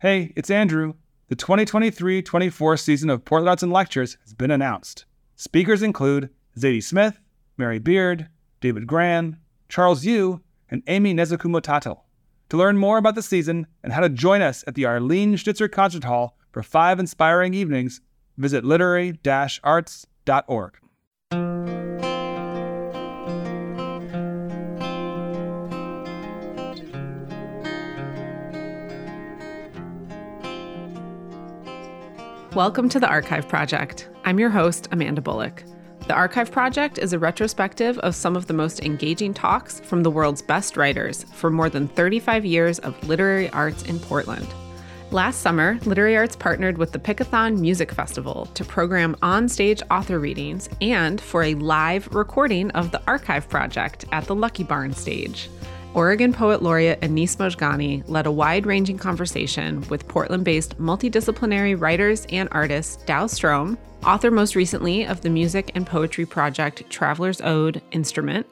[0.00, 0.94] Hey, it's Andrew.
[1.28, 5.04] The 2023 24 season of Portland and Lectures has been announced.
[5.36, 7.20] Speakers include Zadie Smith,
[7.58, 8.30] Mary Beard,
[8.62, 9.36] David Grann,
[9.68, 10.40] Charles Yu,
[10.70, 12.00] and Amy Nezhukumatathil
[12.48, 15.68] To learn more about the season and how to join us at the Arlene Schnitzer
[15.68, 18.00] Concert Hall for five inspiring evenings,
[18.38, 19.12] visit literary
[32.56, 34.08] Welcome to the Archive Project.
[34.24, 35.62] I'm your host, Amanda Bullock.
[36.08, 40.10] The Archive Project is a retrospective of some of the most engaging talks from the
[40.10, 44.48] world's best writers for more than 35 years of literary arts in Portland.
[45.12, 50.68] Last summer, Literary Arts partnered with the Pickathon Music Festival to program on-stage author readings
[50.80, 55.48] and for a live recording of the Archive Project at the Lucky Barn stage.
[55.92, 62.28] Oregon Poet Laureate Anis Mojgani led a wide ranging conversation with Portland based multidisciplinary writers
[62.30, 63.76] and artists Dao Strom,
[64.06, 68.46] author most recently of the music and poetry project Traveler's Ode Instrument,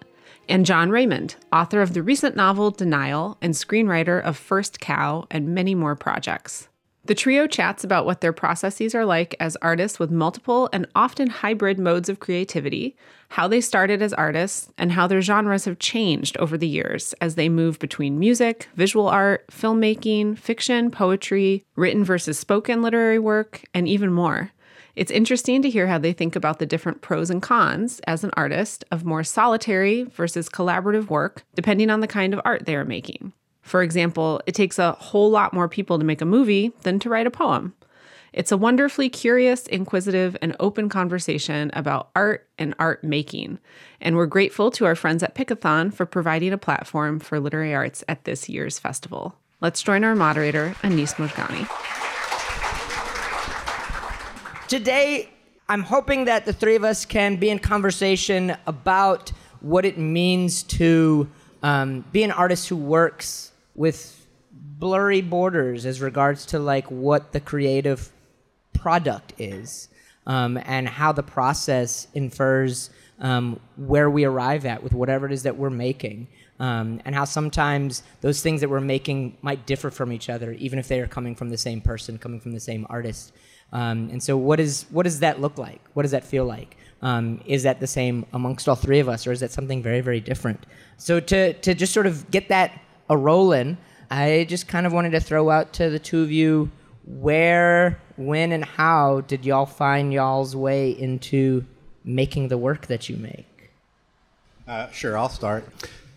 [0.49, 5.55] and Jon Raymond, author of the recent novel Denial and screenwriter of First Cow and
[5.55, 6.69] many more projects.
[7.05, 11.31] The trio chats about what their processes are like as artists with multiple and often
[11.31, 12.97] hybrid modes of creativity,
[13.29, 17.35] how they started as artists, and how their genres have changed over the years as
[17.35, 23.87] they move between music, visual art, filmmaking, fiction, poetry, written versus spoken literary work, and
[23.87, 24.51] even more.
[24.97, 28.33] It's interesting to hear how they think about the different pros and cons as an
[28.37, 32.85] artist of more solitary versus collaborative work, depending on the kind of art they are
[32.85, 33.33] making.
[33.63, 37.11] For example, it takes a whole lot more people to make a movie than to
[37.11, 37.75] write a poem.
[38.33, 43.59] It's a wonderfully curious, inquisitive, and open conversation about art and art making.
[44.01, 48.05] And we're grateful to our friends at Pickathon for providing a platform for literary arts
[48.09, 49.35] at this year's festival.
[49.61, 51.67] Let's join our moderator, Anis Mojgani.
[54.69, 55.31] Today,
[55.69, 60.63] I'm hoping that the three of us can be in conversation about what it means
[60.65, 61.29] to
[61.63, 67.41] um, be an artist who works with blurry borders as regards to like what the
[67.41, 68.13] creative
[68.81, 69.89] product is
[70.27, 72.91] um, and how the process infers
[73.21, 76.29] um, where we arrive at with whatever it is that we're making
[76.61, 80.79] um, and how sometimes those things that we're making might differ from each other even
[80.79, 83.33] if they are coming from the same person coming from the same artist.
[83.73, 85.81] Um, and so what is what does that look like?
[85.95, 86.77] What does that feel like?
[87.03, 90.01] Um, is that the same amongst all three of us or is that something very
[90.01, 90.67] very different?
[90.97, 93.79] So to, to just sort of get that a rolling,
[94.11, 96.71] I just kind of wanted to throw out to the two of you
[97.05, 101.65] where, when, and how did y'all find y'all's way into
[102.05, 103.71] making the work that you make?
[104.67, 105.65] Uh, sure, I'll start.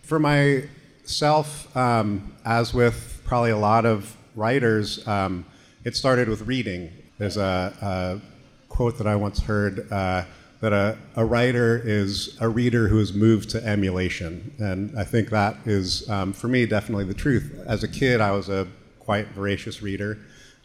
[0.02, 5.44] For myself, um, as with probably a lot of writers, um,
[5.84, 6.90] it started with reading.
[7.18, 8.20] There's a, a
[8.68, 9.90] quote that I once heard.
[9.90, 10.24] Uh,
[10.62, 14.54] that a, a writer is a reader who is moved to emulation.
[14.58, 17.60] And I think that is, um, for me, definitely the truth.
[17.66, 18.68] As a kid, I was a
[19.00, 20.18] quite voracious reader.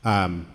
[0.04, 0.46] Um,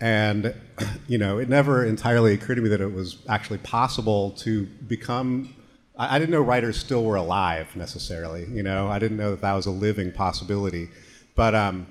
[0.00, 0.54] and,
[1.08, 5.54] you know, it never entirely occurred to me that it was actually possible to become.
[5.96, 9.40] I, I didn't know writers still were alive necessarily, you know, I didn't know that
[9.40, 10.88] that was a living possibility.
[11.34, 11.86] But um,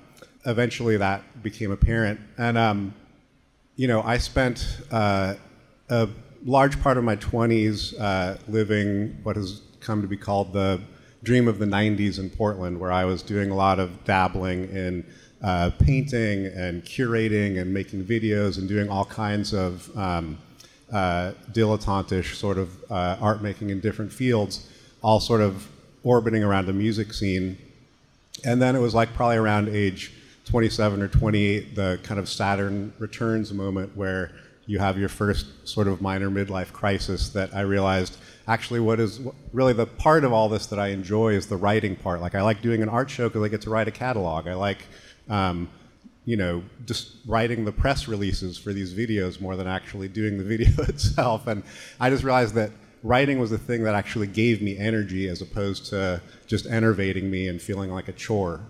[0.46, 2.20] eventually that became apparent.
[2.38, 2.94] And, um,
[3.76, 5.34] you know, I spent uh,
[5.88, 6.08] a
[6.44, 10.80] large part of my 20s uh, living what has come to be called the
[11.22, 15.04] dream of the 90s in Portland, where I was doing a lot of dabbling in
[15.42, 20.38] uh, painting and curating and making videos and doing all kinds of um,
[20.92, 24.68] uh, dilettantish sort of uh, art making in different fields,
[25.02, 25.68] all sort of
[26.02, 27.58] orbiting around the music scene.
[28.44, 30.12] And then it was like probably around age
[30.46, 34.32] 27 or 28, the kind of Saturn returns moment where
[34.66, 38.16] you have your first sort of minor midlife crisis that I realized
[38.48, 39.20] actually what is
[39.52, 42.20] really the part of all this that I enjoy is the writing part.
[42.20, 44.46] Like I like doing an art show because I get to write a catalog.
[44.46, 44.78] I like,
[45.28, 45.68] um,
[46.24, 50.44] you know, just writing the press releases for these videos more than actually doing the
[50.56, 51.46] video itself.
[51.46, 51.62] And
[52.00, 55.86] I just realized that writing was the thing that actually gave me energy as opposed
[55.86, 58.60] to just enervating me and feeling like a chore.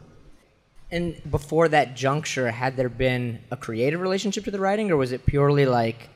[0.91, 5.11] And before that juncture, had there been a creative relationship to the writing, or was
[5.11, 6.09] it purely like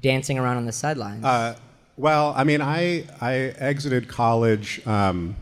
[0.00, 1.24] dancing around on the sidelines?
[1.24, 1.56] Uh,
[1.96, 5.36] well, I mean, I I exited college um,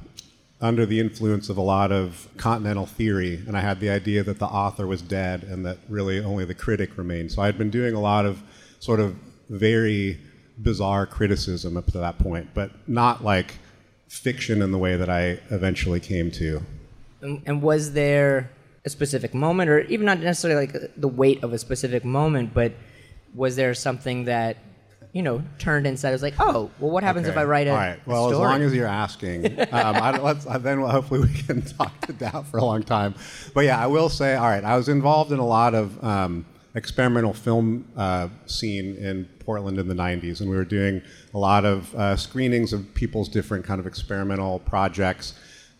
[0.64, 4.38] under the influence of a lot of continental theory, and I had the idea that
[4.38, 7.32] the author was dead and that really only the critic remained.
[7.32, 8.42] So I had been doing a lot of
[8.80, 9.14] sort of
[9.50, 10.18] very
[10.62, 13.56] bizarre criticism up to that point, but not like
[14.08, 16.62] fiction in the way that I eventually came to.
[17.20, 18.50] And, and was there
[18.86, 22.72] a specific moment, or even not necessarily like the weight of a specific moment, but
[23.34, 24.56] was there something that
[25.14, 26.10] you know turned inside?
[26.10, 27.98] It was like, oh, well, what happens if I write a, All right.
[28.04, 31.62] a Well, as long as you're asking, um, I, let's, uh, then hopefully we can
[31.78, 33.14] talk to Dao for a long time.
[33.54, 36.44] But yeah, I will say, all right, I was involved in a lot of um,
[36.74, 41.00] experimental film uh, scene in Portland in the 90s, and we were doing
[41.32, 45.34] a lot of uh, screenings of people's different kind of experimental projects.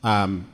[0.04, 0.48] Um,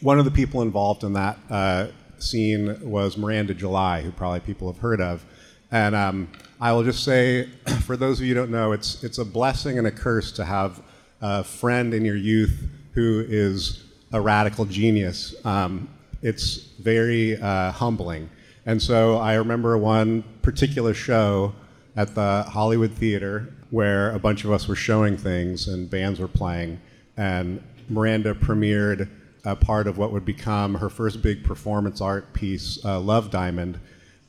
[0.00, 4.72] one of the people involved in that uh, scene was Miranda July, who probably people
[4.72, 5.24] have heard of.
[5.72, 6.28] And um,
[6.60, 7.48] I will just say,
[7.84, 10.44] for those of you who don't know, it's, it's a blessing and a curse to
[10.44, 10.82] have
[11.20, 15.34] a friend in your youth who is a radical genius.
[15.44, 15.88] Um,
[16.20, 18.28] it's very uh, humbling.
[18.66, 21.54] And so I remember one particular show
[21.96, 26.28] at the Hollywood Theater where a bunch of us were showing things and bands were
[26.28, 26.80] playing.
[27.16, 29.08] And Miranda premiered
[29.44, 33.78] a part of what would become her first big performance art piece, uh, Love Diamond.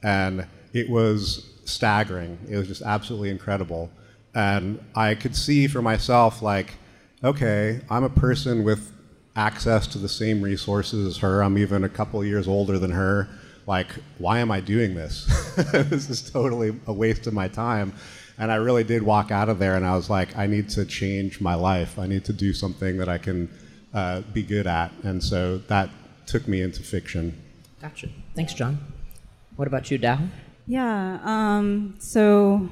[0.04, 2.38] And it was staggering.
[2.50, 3.90] It was just absolutely incredible.
[4.36, 6.76] And I could see for myself, like,
[7.24, 8.92] okay, I'm a person with
[9.36, 11.42] access to the same resources as her.
[11.42, 13.28] I'm even a couple years older than her.
[13.66, 13.88] Like,
[14.18, 15.26] why am I doing this?
[15.72, 17.94] this is totally a waste of my time.
[18.38, 20.86] And I really did walk out of there and I was like, I need to
[20.86, 22.00] change my life.
[22.00, 23.50] I need to do something that I can
[23.94, 24.92] uh, be good at.
[25.04, 25.90] And so that
[26.26, 27.38] took me into fiction.
[27.82, 28.10] Gotcha.
[28.36, 28.80] Thanks, Jon.
[29.56, 30.30] What about you, Dao?
[30.70, 31.20] Yeah.
[31.24, 32.70] Um, so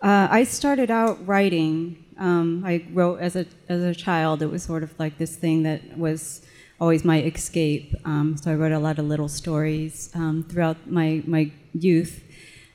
[0.00, 2.02] uh, I started out writing.
[2.18, 4.40] Um, I wrote as a as a child.
[4.40, 6.40] It was sort of like this thing that was
[6.80, 7.94] always my escape.
[8.06, 12.24] Um, so I wrote a lot of little stories um, throughout my my youth.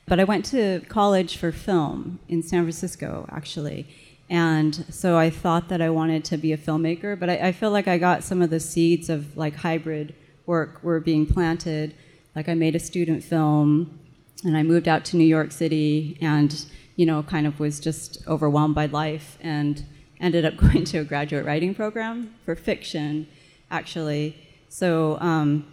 [0.06, 3.88] But I went to college for film in San Francisco, actually.
[4.30, 7.72] And so I thought that I wanted to be a filmmaker, but I, I feel
[7.72, 10.14] like I got some of the seeds of like hybrid
[10.46, 11.96] work were being planted.
[12.36, 13.98] Like I made a student film
[14.44, 16.64] and I moved out to New York City and
[16.96, 19.84] you know kind of was just overwhelmed by life and
[20.20, 23.26] ended up going to a graduate writing program for fiction
[23.70, 24.36] actually.
[24.68, 25.66] So um,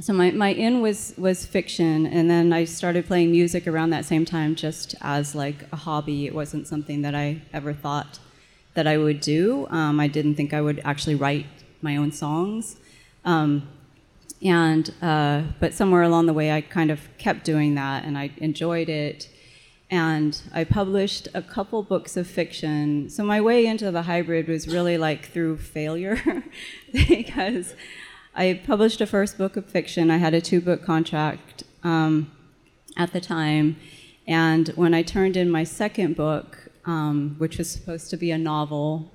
[0.00, 2.06] so my, my in was was fiction.
[2.06, 6.26] And then I started playing music around that same time just as like a hobby.
[6.26, 8.18] It wasn't something that I ever thought
[8.74, 9.66] that I would do.
[9.70, 11.46] Um, I didn't think I would actually write
[11.82, 12.76] my own songs.
[13.24, 13.68] Um,
[14.42, 18.30] and uh, but somewhere along the way i kind of kept doing that and i
[18.38, 19.28] enjoyed it.
[19.90, 23.08] And i published a couple books of fiction.
[23.08, 26.44] So my way into the hybrid was really like through failure
[26.92, 27.74] because
[28.34, 30.10] i published a first book of fiction.
[30.10, 32.30] I had a two book contract um,
[32.96, 33.76] at the time.
[34.26, 38.38] And when i turned in my second book um, which was supposed to be a
[38.38, 39.12] novel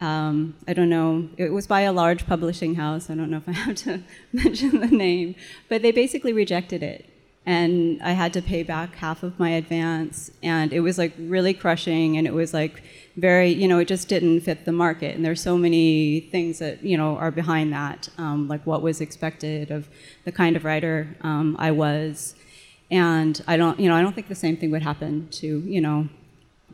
[0.00, 1.28] um, I don't know.
[1.36, 3.10] It was by a large publishing house.
[3.10, 4.02] I don't know if I have to
[4.32, 5.34] mention the name,
[5.68, 7.08] but they basically rejected it,
[7.44, 11.52] and I had to pay back half of my advance, and it was like really
[11.52, 12.82] crushing, and it was like
[13.16, 16.84] very, you know, it just didn't fit the market, and there's so many things that
[16.84, 19.88] you know are behind that, um, like what was expected of
[20.24, 22.36] the kind of writer um, I was,
[22.90, 25.80] and I don't, you know, I don't think the same thing would happen to, you
[25.80, 26.08] know,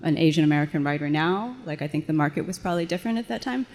[0.03, 1.57] an Asian American writer now.
[1.65, 3.67] Like I think the market was probably different at that time.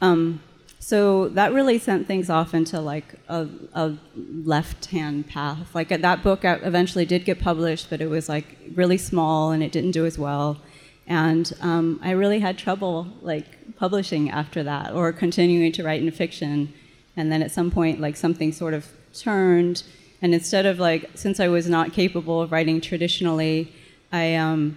[0.00, 0.40] Um,
[0.78, 5.74] so that really sent things off into like a, a left-hand path.
[5.74, 9.72] Like that book eventually did get published, but it was like really small and it
[9.72, 10.58] didn't do as well.
[11.06, 16.10] And um, I really had trouble like publishing after that or continuing to write in
[16.10, 16.72] fiction.
[17.16, 19.84] And then at some point, like something sort of turned.
[20.20, 23.72] And instead of like, since I was not capable of writing traditionally,
[24.12, 24.76] I um,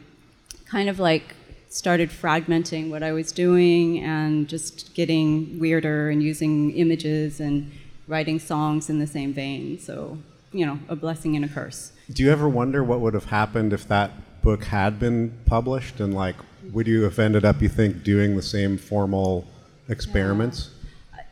[0.70, 1.36] kind of like
[1.70, 7.72] started fragmenting what I was doing and just getting weirder and using images and
[8.08, 9.80] writing songs in the same vein.
[9.80, 10.18] So,
[10.52, 11.92] you know, a blessing and a curse.
[12.12, 16.00] Do you ever wonder what would have happened if that book had been published?
[16.00, 16.36] And like,
[16.72, 19.46] would you have ended up, you think, doing the same formal
[19.90, 20.72] experiments?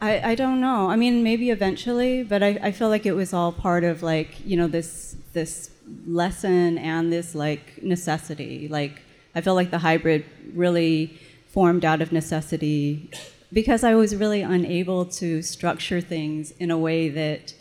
[0.02, 0.90] I, I don't know.
[0.90, 4.46] I mean, maybe eventually, but I, I feel like it was all part of like,
[4.46, 5.72] you know, this this
[6.06, 8.68] lesson and this like necessity.
[8.68, 9.02] Like
[9.36, 13.12] I feel like the hybrid really formed out of necessity
[13.52, 17.54] because I was really unable to structure things in a way that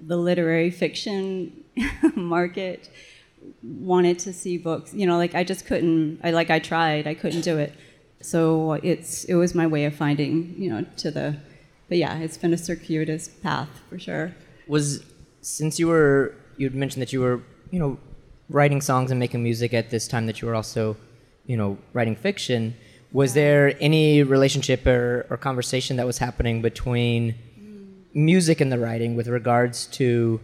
[0.00, 1.64] the literary fiction
[2.14, 2.88] market
[3.62, 4.94] wanted to see books.
[4.94, 6.20] You know, like I just couldn't.
[6.22, 7.72] I like I tried, I couldn't do it.
[8.20, 11.36] So it's it was my way of finding, you know, to the.
[11.88, 14.34] But yeah, it's been a circuitous path for sure.
[14.66, 15.02] Was
[15.40, 17.98] since you were you'd mentioned that you were you know
[18.48, 20.96] writing songs and making music at this time that you were also
[21.46, 22.74] you know writing fiction.
[23.10, 27.34] Was there any relationship or, or conversation that was happening between
[28.14, 30.40] music and the writing with regards to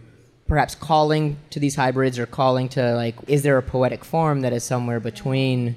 [0.47, 4.53] perhaps calling to these hybrids or calling to like is there a poetic form that
[4.53, 5.75] is somewhere between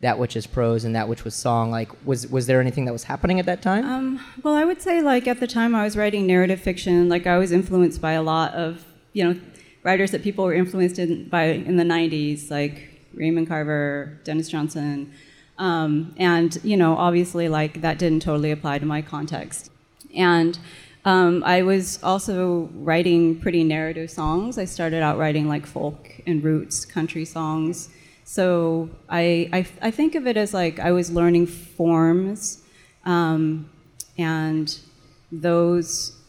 [0.00, 1.70] that which is prose and that which was song?
[1.70, 3.84] Like was was there anything that was happening at that time?
[3.84, 7.26] Um, well, I would say like at the time I was writing narrative fiction, like
[7.26, 9.40] I was influenced by a lot of you know
[9.82, 15.12] writers that people were influenced in, by in the '90s, like Raymond Carver, Denis Johnson,
[15.58, 19.70] um, and you know obviously like that didn't totally apply to my context,
[20.14, 20.58] and.
[21.02, 24.58] Um, I was also writing pretty narrative songs.
[24.58, 27.88] I started out writing like folk and roots country songs.
[28.24, 32.62] So I, I, I think of it as like I was learning forms
[33.04, 33.70] um,
[34.18, 34.78] and
[35.32, 36.19] those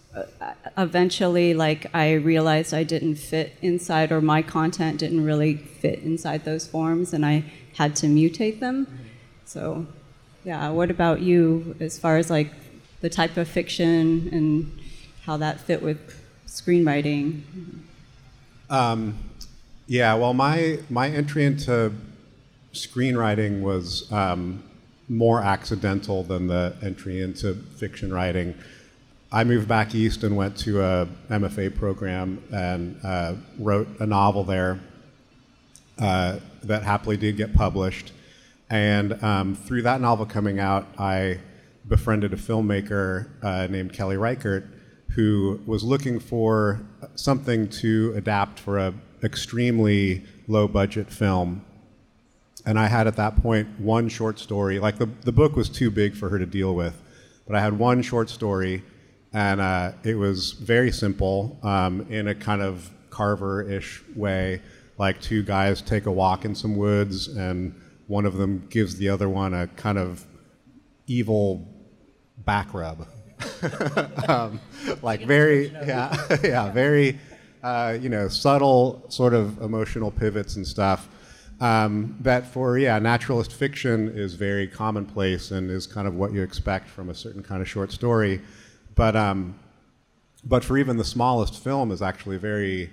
[0.78, 6.44] eventually like i realized i didn't fit inside or my content didn't really fit inside
[6.44, 7.44] those forms and i
[7.78, 8.86] had to mutate them
[9.46, 9.86] so
[10.44, 12.52] yeah what about you as far as like
[13.00, 14.80] the type of fiction and
[15.24, 17.42] how that fit with screenwriting
[18.70, 19.18] Um,
[19.88, 21.92] yeah, well, my my entry into
[22.74, 24.64] screenwriting was um,
[25.10, 28.56] more accidental than the entry into fiction writing.
[29.32, 34.44] I moved back east and went to a MFA program and uh, wrote a novel
[34.44, 34.82] there
[36.00, 38.12] uh, that happily did get published.
[38.70, 41.40] And um, through that novel coming out, I
[41.88, 44.66] befriended a filmmaker uh, named Kelly Reichardt
[45.16, 46.82] who was looking for
[47.16, 51.66] something to adapt for a extremely low budget film.
[52.66, 54.80] And I had at that point one short story.
[54.80, 57.02] Like the, the book was too big for her to deal with,
[57.48, 58.84] but I had one short story,
[59.34, 64.62] and uh, it was very simple um, in a kind of Carver ish way.
[64.98, 67.76] Like two guys take a walk in some woods, and
[68.08, 70.26] one of them gives the other one a kind of
[71.08, 71.68] evil
[72.38, 73.08] back rub.
[74.28, 74.60] um,
[75.02, 77.20] like very, yeah, yeah, very,
[77.64, 81.08] uh, you know, subtle sort of emotional pivots and stuff.
[81.60, 86.42] Um, that for yeah, naturalist fiction is very commonplace and is kind of what you
[86.42, 88.42] expect from a certain kind of short story,
[89.02, 89.56] but um,
[90.44, 92.92] but for even the smallest film is actually very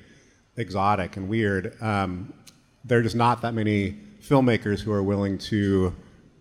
[0.57, 1.77] exotic and weird.
[1.83, 2.33] Um,
[2.83, 5.95] there are just not that many filmmakers who are willing to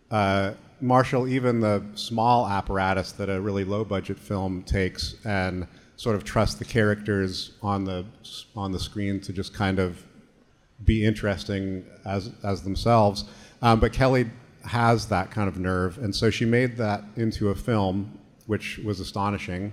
[0.09, 6.15] uh, marshal even the small apparatus that a really low budget film takes and sort
[6.15, 8.05] of trust the characters on the
[8.55, 10.01] on the screen to just kind of
[10.85, 13.25] be interesting as as themselves.
[13.61, 14.31] Um, but Kelly
[14.63, 18.99] has that kind of nerve, and so she made that into a film, which was
[18.99, 19.71] astonishing,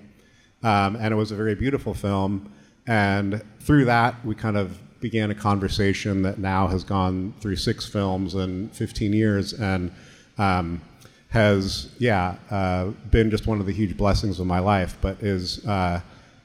[0.63, 2.53] um, and it was a very beautiful film.
[2.87, 7.87] And through that, we kind of began a conversation that now has gone through six
[7.87, 9.93] films and 15 years, and
[10.39, 10.81] um,
[11.35, 14.97] has yeah uh, been just one of the huge blessings of my life.
[15.01, 16.01] But is uh,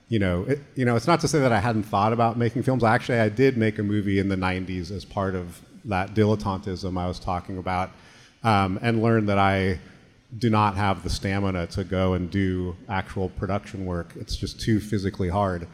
[0.09, 2.63] you know it, you know it's not to say that I hadn't thought about making
[2.63, 2.83] films.
[2.83, 7.07] Actually, I did make a movie in the '90s as part of that dilettantism I
[7.07, 7.91] was talking about,
[8.43, 9.79] um, and learned that I
[10.37, 14.13] do not have the stamina to go and do actual production work.
[14.15, 15.67] It's just too physically hard.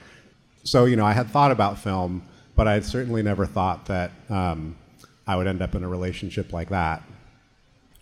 [0.63, 2.24] So you know I had thought about film,
[2.55, 4.75] but I had certainly never thought that um,
[5.27, 7.03] I would end up in a relationship like that.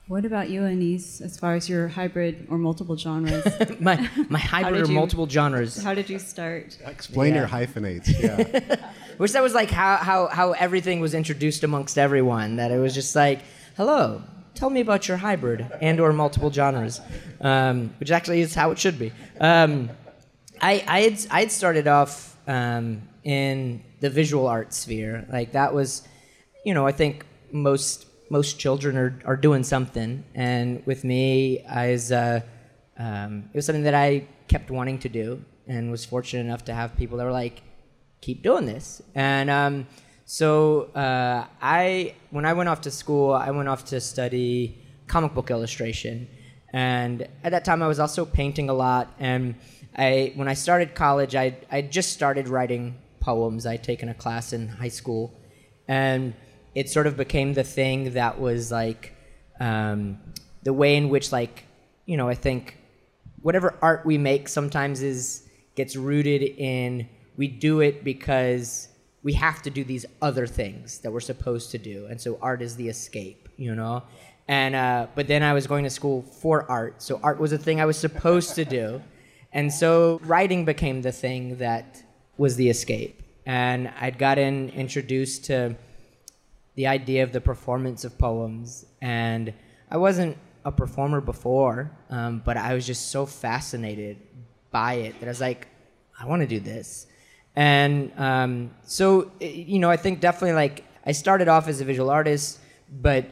[0.08, 3.46] what about you Anis as far as your hybrid or multiple genres
[3.80, 3.96] my
[4.30, 7.40] my hybrid or you- multiple genres how did you start Explain Yeah.
[7.42, 8.10] your hyphenates.
[8.22, 8.92] Yeah.
[9.18, 12.56] Wish that was like how, how, how everything was introduced amongst everyone.
[12.58, 13.40] That it was just like,
[13.78, 14.22] hello,
[14.56, 17.02] tell me about your hybrid and or multiple genres,
[17.42, 19.12] um, which actually is how it should be.
[19.40, 19.90] Um,
[20.62, 25.26] I, I, had, I had started off um, in the visual art sphere.
[25.32, 26.08] Like that was,
[26.66, 30.24] you know, I think most most children are, are doing something.
[30.34, 32.42] And with me, I was, uh,
[32.98, 36.74] um, it was something that I kept wanting to do and was fortunate enough to
[36.74, 37.62] have people that were like,
[38.22, 39.04] keep doing this.
[39.14, 39.88] And um,
[40.26, 44.78] so uh, I, when I went off to school, I went off to study
[45.08, 46.28] comic book illustration.
[46.72, 49.14] And at that time, I was also painting a lot.
[49.20, 49.56] And
[49.96, 53.66] I, when I started college, I, I just started writing poems.
[53.66, 55.34] I'd taken a class in high school.
[55.88, 56.34] And
[56.74, 59.14] it sort of became the thing that was like
[59.60, 60.18] um,
[60.64, 61.66] the way in which, like,
[62.06, 62.78] you know, I think
[63.42, 68.88] whatever art we make sometimes is gets rooted in we do it because
[69.24, 72.08] we have to do these other things that we're supposed to do.
[72.10, 74.04] And so art is the escape you know?
[74.48, 77.02] And uh, but then i was going to school for art.
[77.02, 79.02] So art was a thing i was supposed to do.
[79.56, 82.04] And so writing became the thing that
[82.38, 83.22] was the escape.
[83.46, 85.76] And i'd gotten introduced to
[86.74, 88.86] the idea of the performance of poems.
[89.00, 89.54] And
[89.92, 94.18] I wasn't a performer before, um, but I was just so fascinated
[94.72, 95.68] by it that I was like,
[96.20, 97.06] I want to do this.
[97.56, 102.10] And um, so, you know, I think definitely like I started off as a visual
[102.10, 102.60] artist,
[103.02, 103.26] but,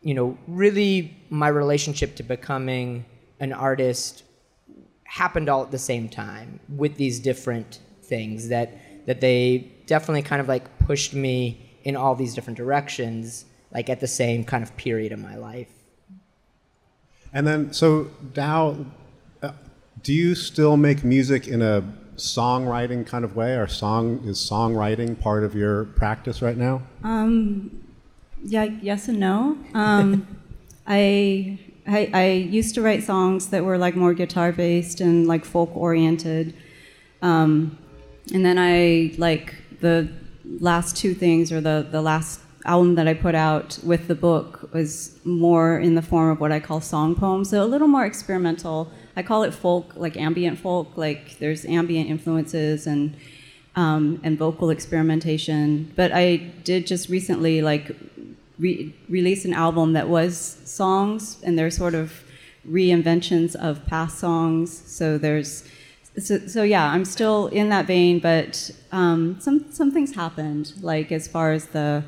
[0.00, 3.04] you know, really my relationship to becoming
[3.40, 4.22] an artist
[5.04, 10.40] happened all at the same time with these different things that that they definitely kind
[10.40, 14.76] of like pushed me in all these different directions like at the same kind of
[14.76, 15.70] period of my life.
[17.32, 18.86] And then, so Dao,
[19.42, 19.52] uh,
[20.02, 21.82] do you still make music in a
[22.18, 23.56] songwriting kind of way?
[23.56, 26.82] Or song is songwriting part of your practice right now?
[28.42, 29.58] Yeah, yes and no.
[29.74, 30.26] Um,
[30.86, 35.44] I, I I used to write songs that were like more guitar based and like
[35.44, 36.54] folk oriented,
[37.22, 37.76] um,
[38.32, 40.08] and then I like the
[40.44, 44.72] last two things or the the last album that I put out with the book
[44.72, 48.04] was more in the form of what I call song poems, so a little more
[48.04, 48.92] experimental.
[49.16, 50.96] I call it folk, like ambient folk.
[50.96, 53.16] Like there's ambient influences and
[53.74, 55.92] um, and vocal experimentation.
[55.96, 57.96] But I did just recently like
[58.58, 62.22] re- release an album that was songs, and they're sort of
[62.68, 64.82] reinventions of past songs.
[64.86, 65.64] So there's
[66.18, 70.74] so, so yeah, I'm still in that vein, but um, some some things happened.
[70.80, 72.04] Like as far as the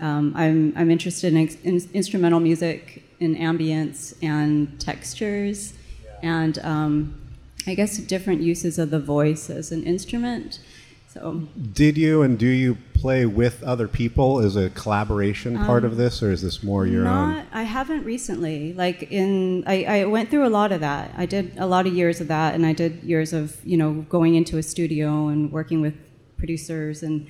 [0.00, 5.74] um, I'm I'm interested in, in instrumental music, in ambience and textures,
[6.22, 7.20] and um,
[7.66, 10.60] I guess different uses of the voice as an instrument.
[11.08, 14.40] So Did you and do you play with other people?
[14.40, 17.42] Is a collaboration part of this, or is this more your own?
[17.52, 18.74] I haven't recently.
[18.74, 21.14] Like in, I, I went through a lot of that.
[21.16, 24.04] I did a lot of years of that, and I did years of you know
[24.10, 25.94] going into a studio and working with
[26.36, 27.26] producers and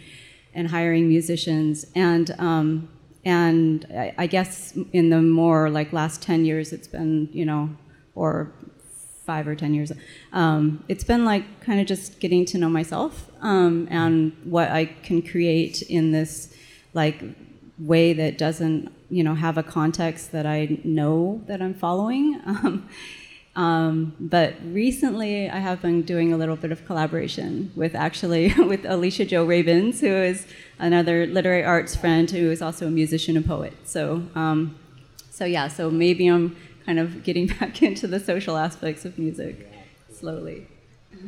[0.56, 1.86] and hiring musicians.
[1.94, 2.88] And um,
[3.24, 7.70] and I, I guess in the more like last ten years, it's been you know
[8.16, 8.52] or
[9.24, 9.92] five or ten years.
[10.32, 14.86] Um, it's been like kind of just getting to know myself um, and what I
[14.86, 16.54] can create in this
[16.94, 17.22] like
[17.78, 22.40] way that doesn't you know have a context that I know that I'm following.
[23.56, 28.84] Um, but recently, I have been doing a little bit of collaboration with actually with
[28.84, 30.46] Alicia Jo Rabins, who is
[30.78, 33.72] another literary arts friend who is also a musician and poet.
[33.84, 34.76] So, um,
[35.30, 39.66] so yeah, so maybe I'm kind of getting back into the social aspects of music
[40.12, 40.66] slowly.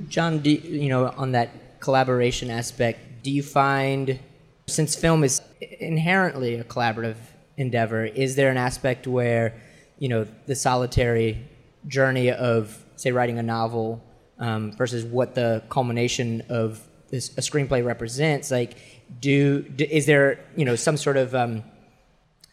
[0.08, 4.18] Jon, do you know, on that collaboration aspect, do you find,
[4.66, 5.40] since film is
[5.80, 7.16] inherently a collaborative
[7.56, 9.54] endeavor, is there an aspect where,
[9.98, 11.48] you know, the solitary
[11.88, 14.04] journey of, say, writing a novel
[14.38, 18.76] um, versus what the culmination of this, a screenplay represents, like,
[19.20, 21.64] do, do is there, you know, some sort of um,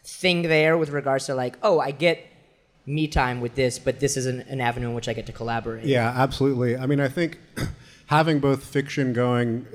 [0.04, 2.26] thing there with regards to like, oh, I get
[2.86, 5.32] me time with this, but this is an, an avenue in which I get to
[5.32, 5.84] collaborate.
[5.84, 6.76] Yeah, absolutely.
[6.76, 7.38] I mean, I think
[8.06, 9.66] having both fiction going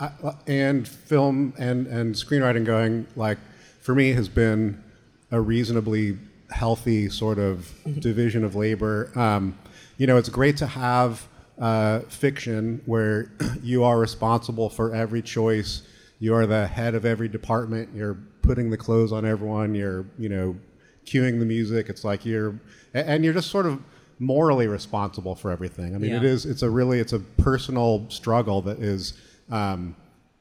[0.00, 3.38] uh, uh, and film and, and screenwriting going, like,
[3.80, 4.82] for me, has been
[5.30, 6.16] a reasonably
[6.50, 9.10] healthy sort of division of labor.
[9.18, 9.58] Um,
[9.96, 11.26] you know, it's great to have
[11.58, 13.32] uh, fiction where
[13.62, 15.82] you are responsible for every choice.
[16.20, 17.90] You are the head of every department.
[17.94, 19.74] You're putting the clothes on everyone.
[19.74, 20.56] You're, you know,
[21.04, 21.88] cueing the music.
[21.88, 22.58] It's like you're,
[22.94, 23.80] and you're just sort of
[24.18, 25.94] morally responsible for everything.
[25.94, 26.28] I mean, it Yeah.
[26.28, 26.44] is.
[26.46, 29.14] It's a really, it's a personal struggle that is,
[29.50, 29.94] um,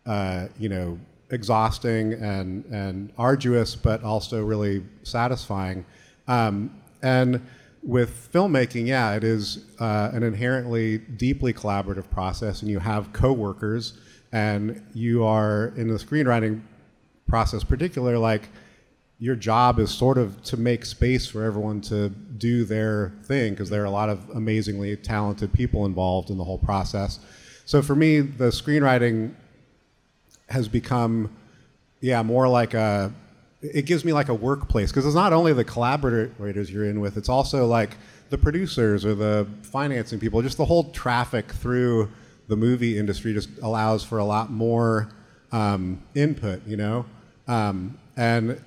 [0.06, 0.98] uh, you know,
[1.30, 5.86] exhausting and and arduous, but also really satisfying.
[6.28, 7.42] Um, and
[7.84, 13.98] with filmmaking, yeah, it is uh, an inherently deeply collaborative process, and you have coworkers,
[14.32, 16.62] and you are in the screenwriting
[17.28, 18.50] process, particular like
[19.20, 23.70] your job is sort of to make space for everyone to do their thing because
[23.70, 27.20] there are a lot of amazingly talented people involved in the whole process.
[27.66, 29.34] So for me, the screenwriting
[30.50, 31.36] has become,
[32.00, 33.12] yeah, more like a.
[33.62, 37.18] It gives me like a workplace because it's not only the collaborators you're in with;
[37.18, 37.98] it's also like
[38.30, 40.42] the producers or the financing people.
[40.42, 42.12] Just the whole traffic through
[42.48, 45.10] the movie industry just allows for a lot more
[45.52, 47.06] um, input, you know,
[47.48, 48.62] um, and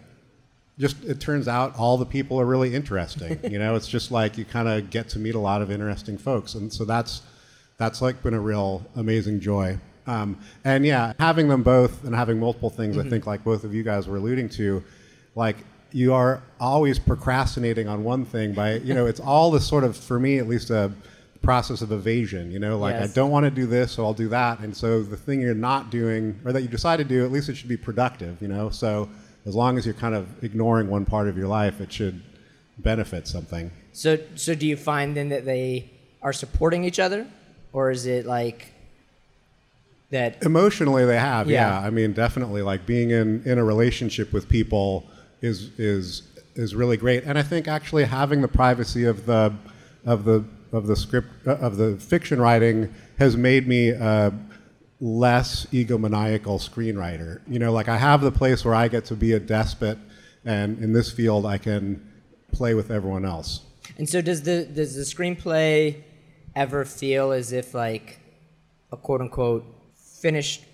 [0.79, 3.38] just it turns out all the people are really interesting.
[3.50, 6.18] you know, it's just like you kind of get to meet a lot of interesting
[6.18, 7.22] folks, and so that's
[7.76, 9.79] that's like been a real amazing joy.
[10.11, 13.73] Um, and yeah, having them both and having multiple things, I think, like both of
[13.73, 14.83] you guys were alluding to,
[15.37, 15.57] like
[15.92, 19.96] you are always procrastinating on one thing by you know it's all this sort of
[19.96, 20.92] for me at least a
[21.42, 22.79] process of evasion you know?
[22.79, 23.11] Like Yes.
[23.11, 24.61] i don't want to do this so i'll do that.
[24.61, 27.49] And so the thing you're not doing or that you decide to do at least
[27.49, 28.70] it should be productive you know?
[28.70, 29.09] So
[29.46, 32.23] as long as you're kind of ignoring one part of your life it should
[32.79, 33.70] benefit something.
[33.92, 35.90] So, so do you find then that they
[36.23, 37.27] are supporting each other?
[37.73, 38.73] Or is it like
[40.11, 40.42] that?
[40.42, 41.49] Emotionally, they have.
[41.49, 41.81] Yeah.
[41.81, 41.87] Yeah.
[41.87, 42.62] I mean, definitely.
[42.62, 45.09] Like being in in a relationship with people
[45.40, 46.23] is is
[46.55, 49.55] is really great, and I think actually having the privacy of the
[50.05, 54.33] of the of the script uh, of the fiction writing has made me a
[55.01, 57.40] less egomaniacal screenwriter.
[57.49, 59.99] You know, like I have the place where I get to be a despot,
[60.44, 62.07] and in this field, I can
[62.53, 63.61] play with everyone else.
[63.96, 66.03] And so does the does the screenplay
[66.55, 68.18] ever feel as if like
[68.92, 69.64] a quote unquote
[70.21, 70.65] finished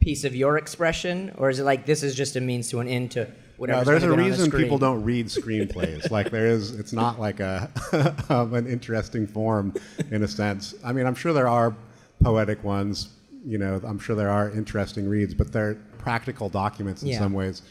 [0.00, 2.88] piece of your expression, or is it like this is just a means to an
[2.88, 3.80] end to whatever?
[3.80, 6.10] No, there's a reason people don't read screenplays.
[6.18, 7.70] like there is, it's not like a
[8.28, 9.74] an interesting form
[10.10, 10.74] in a sense.
[10.84, 11.74] I mean, I'm sure there are
[12.22, 13.08] poetic ones.
[13.44, 17.18] You know, I'm sure there are interesting reads, but they're practical documents in Yeah.
[17.18, 17.62] some ways.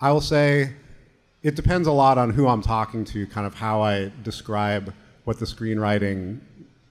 [0.00, 0.72] I will say,
[1.42, 4.92] it depends a lot on who I'm talking to, kind of how I describe
[5.24, 6.40] what the screenwriting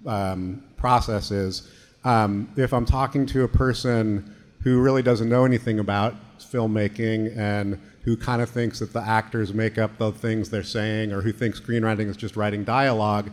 [0.06, 1.70] um, process is.
[2.04, 7.80] Um, if I'm talking to a person who really doesn't know anything about filmmaking and
[8.04, 11.32] who kind of thinks that the actors make up the things they're saying or who
[11.32, 13.30] thinks screenwriting is just writing dialogue,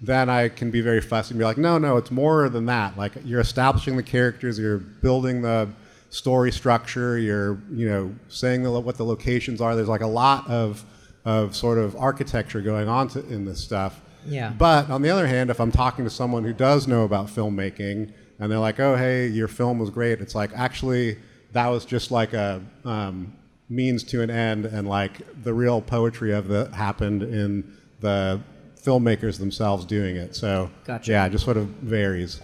[0.00, 2.96] then I can be very fussy and be like, no, no, it's more than that.
[2.96, 5.68] Like you're establishing the characters, you're building the
[6.10, 9.76] story structure, you're you know saying the, what the locations are.
[9.76, 10.84] There's like a lot of
[11.24, 14.00] of sort of architecture going on to, in this stuff.
[14.26, 14.52] Yeah.
[14.56, 18.12] But on the other hand, if I'm talking to someone who does know about filmmaking
[18.38, 21.18] and they're like, "Oh, hey, your film was great," it's like actually
[21.52, 23.36] that was just like a um,
[23.68, 28.40] means to an end, and like the real poetry of it happened in the
[28.82, 30.34] filmmakers themselves doing it.
[30.34, 31.10] So Gotcha.
[31.10, 32.40] yeah, it just sort of varies.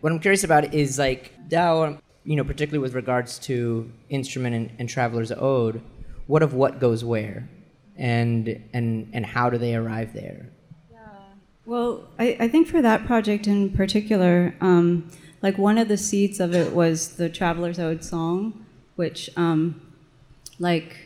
[0.00, 4.70] What I'm curious about is like now, you know, particularly with regards to instrument and,
[4.78, 5.82] and traveler's ode,
[6.26, 7.48] what of what goes where,
[7.96, 10.48] and and and how do they arrive there?
[10.90, 10.98] Yeah.
[11.66, 15.10] Well, I, I think for that project in particular, um,
[15.42, 18.64] like one of the seeds of it was the Traveler's Ode song,
[18.96, 19.80] which, um,
[20.58, 20.96] like,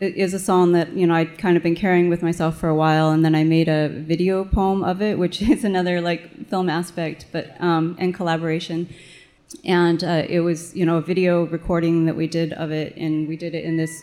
[0.00, 2.74] is a song that you know I'd kind of been carrying with myself for a
[2.74, 6.68] while, and then I made a video poem of it, which is another like film
[6.68, 8.88] aspect, but um, and collaboration.
[9.64, 13.28] And uh, it was you know a video recording that we did of it, and
[13.28, 14.02] we did it in this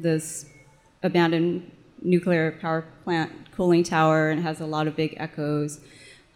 [0.00, 0.44] this
[1.02, 1.70] abandoned
[2.02, 5.80] nuclear power plant cooling tower and has a lot of big echoes.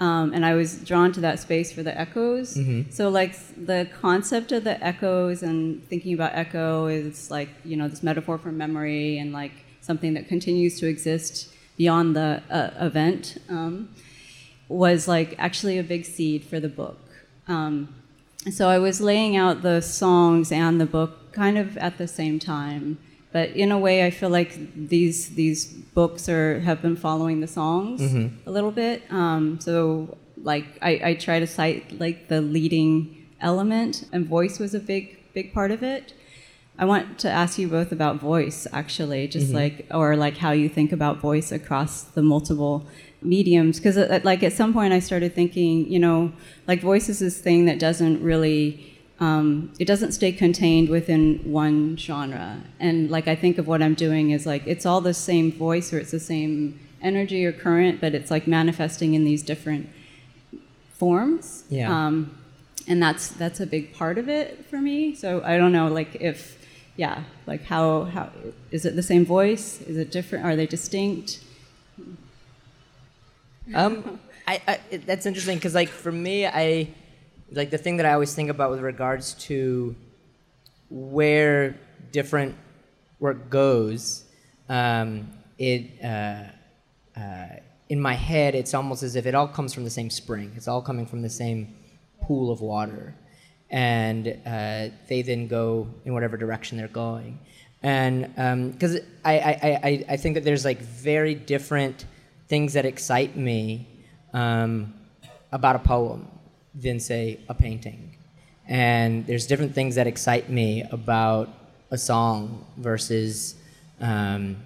[0.00, 2.56] Um, and I was drawn to that space for the echoes.
[2.90, 7.86] So, like, the concept of the echoes and thinking about echo is like, you know,
[7.86, 13.38] this metaphor for memory and like something that continues to exist beyond the uh, event
[13.48, 13.88] um,
[14.68, 16.98] was like actually a big seed for the book.
[17.46, 17.94] Um,
[18.50, 22.40] so I was laying out the songs and the book kind of at the same
[22.40, 22.98] time.
[23.32, 27.46] But in a way, I feel like these these books are have been following the
[27.46, 28.48] songs mm-hmm.
[28.48, 29.02] a little bit.
[29.10, 34.74] Um, so like I, I try to cite like the leading element, and voice was
[34.74, 36.14] a big big part of it.
[36.78, 39.56] I want to ask you both about voice, actually, just mm-hmm.
[39.56, 42.86] like or like how you think about voice across the multiple
[43.20, 43.78] mediums.
[43.78, 46.32] Because uh, like at some point, I started thinking, you know,
[46.66, 51.96] like voice is this thing that doesn't really, um, it doesn't stay contained within one
[51.96, 52.60] genre.
[52.80, 55.92] And like I think of what I'm doing is like it's all the same voice
[55.92, 59.88] or it's the same energy or current, but it's like manifesting in these different
[60.94, 61.64] forms.
[61.68, 61.90] Yeah.
[61.90, 62.38] Um,
[62.88, 65.14] and that's that's a big part of it for me.
[65.14, 66.58] So I don't know, like if,
[66.96, 68.30] yeah, like how how
[68.70, 69.80] is it the same voice?
[69.82, 70.44] Is it different?
[70.44, 71.42] Are they distinct?
[73.74, 76.88] Um, I, I that's interesting because like for me, I
[77.54, 79.94] like the thing that I always think about with regards to
[80.90, 81.76] where
[82.10, 82.54] different
[83.20, 84.24] work goes.
[84.68, 86.44] Um, it uh,
[87.18, 87.46] uh,
[87.88, 90.52] in my head, it's almost as if it all comes from the same spring.
[90.56, 91.74] It's all coming from the same
[92.22, 93.14] pool of water,
[93.70, 97.38] and uh, they then go in whatever direction they're going.
[97.82, 102.04] And because I, I, I, I- I think that there's like very different
[102.48, 103.88] things that excite me
[104.32, 104.94] um,
[105.50, 106.28] about a poem
[106.74, 108.16] than say a painting,
[108.66, 111.48] and there's different things that excite me about
[111.90, 113.54] a song versus
[114.00, 114.56] um,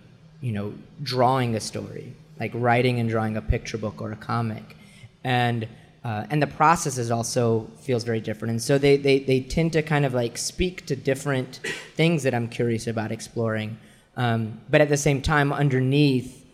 [0.40, 4.76] you know drawing a story, like writing and drawing a picture book or a comic,
[5.24, 5.66] and
[6.04, 8.50] uh, and the process is also feels very different.
[8.50, 11.60] And so they, they they tend to kind of like speak to different
[11.94, 13.78] things that I'm curious about exploring,
[14.16, 16.44] um, but at the same time, underneath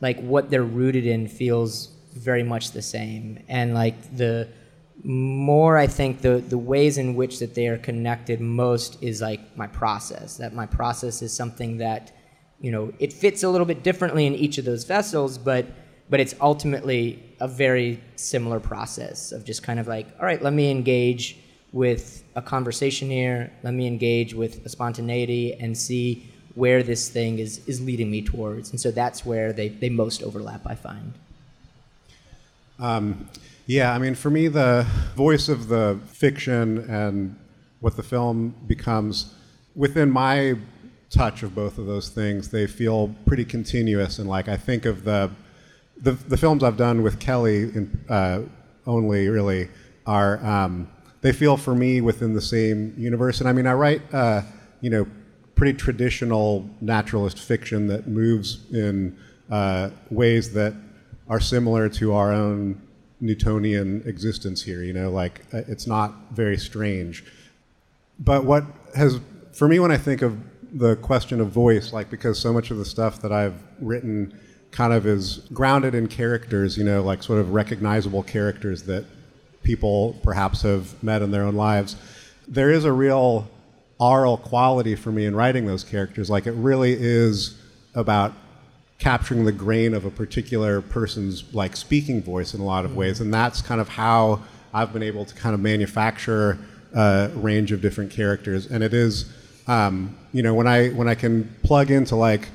[0.00, 3.42] like what they're rooted in feels very much the same.
[3.48, 4.48] And like the
[5.02, 9.40] more i think the the ways in which that they are connected most is like
[9.56, 12.12] my process that my process is something that
[12.60, 15.66] you know it fits a little bit differently in each of those vessels but
[16.10, 20.52] but it's ultimately a very similar process of just kind of like, all right, let
[20.52, 21.38] me engage
[21.72, 27.38] with a conversation here, let me engage with a spontaneity and see where this thing
[27.38, 28.70] is, is leading me towards.
[28.70, 31.14] And so that's where they, they most overlap, I find.
[32.80, 33.28] Um,
[33.70, 37.38] yeah, I mean, for me, the voice of the fiction and
[37.78, 39.32] what the film becomes
[39.76, 40.56] within my
[41.08, 44.18] touch of both of those things, they feel pretty continuous.
[44.18, 45.30] And like, I think of the
[45.98, 48.40] the, the films I've done with Kelly in, uh,
[48.88, 49.68] only really
[50.04, 53.38] are um, they feel for me within the same universe.
[53.38, 54.42] And I mean, I write uh,
[54.80, 55.06] you know
[55.54, 59.16] pretty traditional naturalist fiction that moves in
[59.48, 60.74] uh, ways that
[61.28, 62.82] are similar to our own
[63.20, 64.82] Newtonian existence here.
[64.82, 67.24] You know, like uh, it's not very strange.
[68.18, 69.18] But what has,
[69.52, 70.38] for me, when I think of
[70.72, 74.38] the question of voice, like because so much of the stuff that I've written
[74.70, 79.04] kind of is grounded in characters, you know, like sort of recognizable characters that
[79.62, 81.96] people perhaps have met in their own lives.
[82.46, 83.48] There is a real
[83.98, 86.30] aural quality for me in writing those characters.
[86.30, 87.60] Like it really is
[87.94, 88.32] about
[89.00, 93.20] capturing the grain of a particular person's like speaking voice in a lot of ways,
[93.20, 94.40] and that's kind of how
[94.72, 96.58] I've been able to kind of manufacture
[96.94, 98.66] a range of different characters.
[98.66, 99.32] And it is,
[99.66, 102.48] um, you know, when I when I can plug into like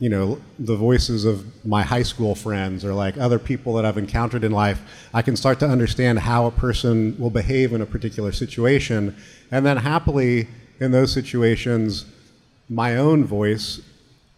[0.00, 3.98] you know the voices of my high school friends or like other people that I've
[3.98, 4.80] encountered in life,
[5.12, 9.14] I can start to understand how a person will behave in a particular situation,
[9.50, 10.48] and then happily
[10.80, 12.06] in those situations,
[12.70, 13.80] my own voice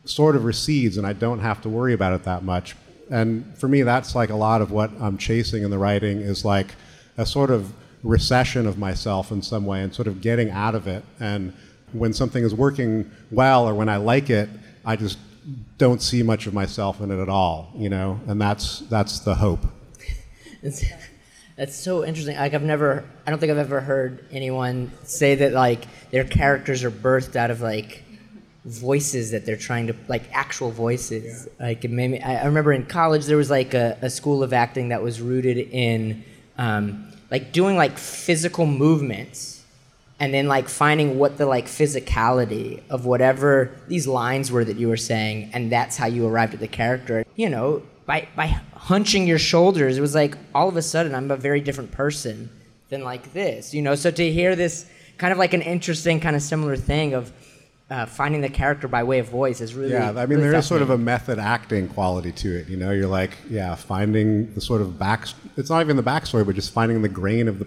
[0.07, 2.77] sort of recedes and I don't have to worry about it that much.
[3.11, 6.45] And for me, that's like a lot of what I'm chasing in the writing is
[6.45, 6.75] like
[7.17, 10.87] a sort of recession of myself in some way and sort of getting out of
[10.87, 11.05] it.
[11.21, 11.53] And
[11.93, 14.49] when something is working well or when I like it,
[14.85, 15.19] I just
[15.79, 19.35] don't see much of myself in it at all, you know, and that's that's the
[19.37, 19.65] hope.
[20.63, 22.37] That's so interesting.
[22.37, 26.85] Like I've never, I don't think I've ever heard anyone say that like their characters
[26.85, 28.03] are birthed out of like
[28.67, 31.49] voices that they're trying to like actual voices.
[31.59, 31.67] Yeah.
[31.67, 32.21] Like it made me.
[32.21, 35.21] I, I remember in college there was like a, a school of acting that was
[35.21, 36.25] rooted in
[36.59, 39.65] um, like doing like physical movements
[40.19, 44.89] and then like finding what the like physicality of whatever these lines were that you
[44.89, 49.27] were saying and that's how you arrived at the character you know by by hunching
[49.27, 52.49] your shoulders, it was like all of a sudden I'm a very different person
[52.89, 53.97] than like this, you know.
[53.97, 54.87] So to hear this
[55.19, 57.33] kind of like an interesting kind of similar thing of
[57.89, 60.11] uh, finding the character by way of voice is really yeah.
[60.11, 62.69] I mean, really there is sort of a method acting quality to it.
[62.69, 65.29] You know, you're like yeah, finding the sort of back.
[65.57, 67.67] It's not even the backstory, but just finding the grain of the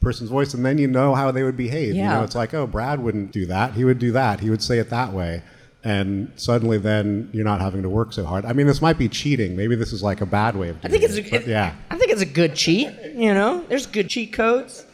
[0.00, 1.94] person's voice, and then you know how they would behave.
[1.94, 2.02] Yeah.
[2.02, 3.74] You know, it's like oh, Brad wouldn't do that.
[3.74, 4.40] He would do that.
[4.40, 5.42] He would say it that way
[5.82, 8.44] and suddenly then you're not having to work so hard.
[8.44, 9.56] I mean, this might be cheating.
[9.56, 11.46] Maybe this is like a bad way of doing I think it's it.
[11.46, 11.74] A, yeah.
[11.90, 12.90] I think it's a good cheat.
[13.14, 14.84] You know, there's good cheat codes.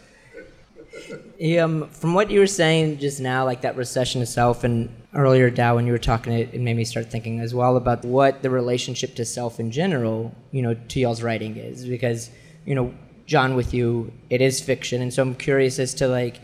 [1.58, 5.74] Um, from what you were saying just now, like that recession itself, and earlier, Dao,
[5.74, 8.50] when you were talking, it, it made me start thinking as well about what the
[8.50, 11.86] relationship to self in general, you know, to y'all's writing is.
[11.86, 12.30] Because,
[12.64, 12.94] you know,
[13.26, 16.40] Jon, with you, it is fiction, and so I'm curious as to like,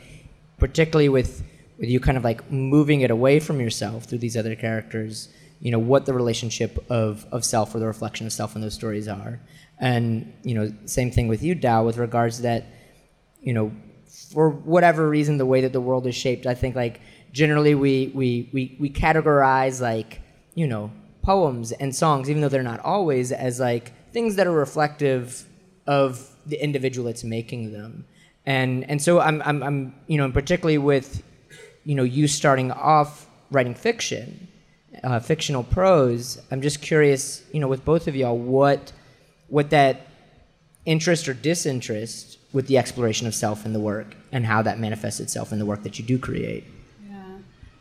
[0.59, 1.43] particularly with
[1.79, 5.29] with you kind of like moving it away from yourself through these other characters
[5.61, 8.75] you know what the relationship of, of self or the reflection of self in those
[8.75, 9.41] stories are
[9.79, 12.67] and you know same thing with you Dao with regards to that
[13.41, 13.73] you know
[14.33, 17.01] for whatever reason the way that the world is shaped I think like
[17.33, 20.21] generally we we we, we categorize like
[20.55, 20.91] you know
[21.23, 25.47] poems and songs even though they're not always as like things that are reflective
[25.87, 28.05] of the individual that's making them
[28.45, 31.23] and and so I'm I'm, I'm you know particularly with
[31.85, 34.49] you know, you starting off writing fiction,
[35.03, 36.41] uh, fictional prose.
[36.51, 38.93] I'm just curious, you know, with both of y'all, what
[39.49, 40.07] what that
[40.85, 45.21] interest or disinterest with the exploration of self in the work and how that manifests
[45.21, 46.65] itself in the work that you do create.
[47.09, 47.17] Yeah.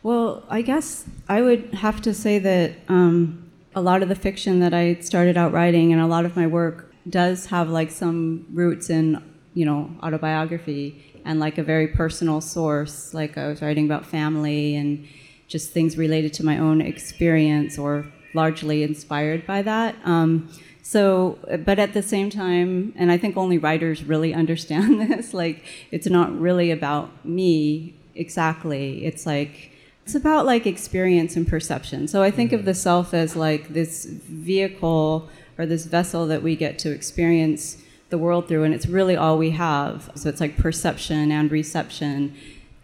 [0.02, 4.60] Well, I guess I would have to say that um, a lot of the fiction
[4.60, 8.46] that I started out writing and a lot of my work does have like some
[8.52, 9.22] roots in,
[9.54, 13.12] you know, autobiography and like a very personal source.
[13.12, 15.06] Like I was writing about family and
[15.48, 19.96] just things related to my own experience or largely inspired by that.
[20.04, 20.48] Um,
[20.82, 25.64] so, but at the same time, and I think only writers really understand this, like
[25.90, 29.04] it's not really about me exactly.
[29.04, 29.70] It's like,
[30.04, 32.08] it's about like experience and perception.
[32.08, 32.66] So I think of mm-hmm.
[32.66, 37.76] the self as like this vehicle or this vessel that we get to experience
[38.10, 40.10] the world through, and it's really all we have.
[40.16, 42.34] So it's like perception and reception.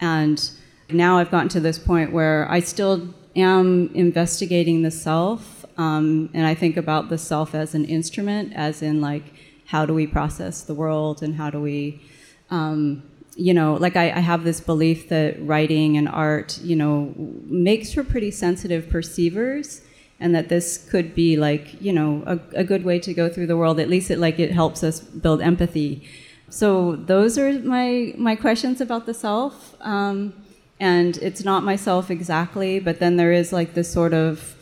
[0.00, 0.50] And
[0.90, 6.44] now I've gotten to this point where I still am investigating the self, um, and
[6.44, 9.22] I think about the self as an instrument, as in like
[9.66, 12.02] how do we process the world and how do we,
[12.50, 13.02] um,
[13.36, 17.14] you know, like I, I, have this belief that writing and art, you know,
[17.44, 19.82] makes for pretty sensitive perceivers,
[20.18, 23.46] and that this could be like, you know, a, a good way to go through
[23.46, 23.78] the world.
[23.78, 26.02] At least it like it helps us build empathy.
[26.50, 29.76] So those are my my questions about the self.
[29.80, 30.32] Um,
[30.80, 34.56] and it's not myself exactly, but then there is like this sort of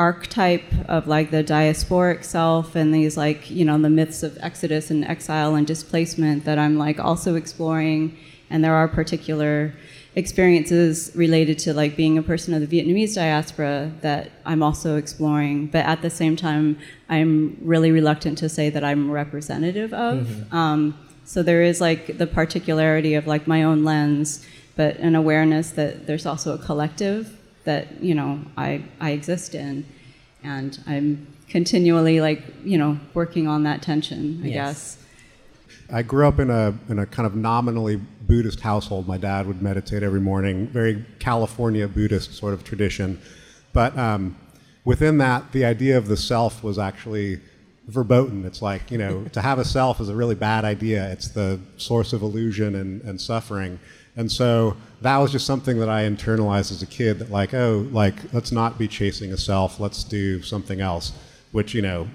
[0.00, 4.90] archetype of like the diasporic self and these like you know the myths of exodus
[4.90, 8.16] and exile and displacement that i'm like also exploring.
[8.52, 9.72] And there are particular
[10.16, 15.66] experiences related to like being a person of the vietnamese diaspora that i'm also exploring.
[15.66, 16.78] But at the same time
[17.10, 20.14] i'm really reluctant to say that i'm representative of.
[20.18, 20.56] Mm-hmm.
[20.56, 20.80] um,
[21.26, 24.44] so there is like the particularity of like my own lens
[24.76, 29.86] but an awareness that there's also a collective that you know I I exist in,
[30.42, 34.40] and I'm continually like you know working on that tension.
[34.42, 34.54] I yes.
[34.56, 34.96] guess.
[35.92, 39.08] I grew up in a in a kind of nominally Buddhist household.
[39.08, 43.20] My dad would meditate every morning, very California Buddhist sort of tradition,
[43.72, 44.36] but um,
[44.84, 47.40] within that, the idea of the self was actually
[47.88, 48.44] verboten.
[48.44, 51.10] It's like you know to have a self is a really bad idea.
[51.10, 53.80] It's the source of illusion and, and suffering.
[54.20, 57.88] And so that was just something that I internalized as a kid that like, oh,
[57.90, 61.12] like let's not be chasing a self, let's do something else,
[61.52, 62.06] which, you know,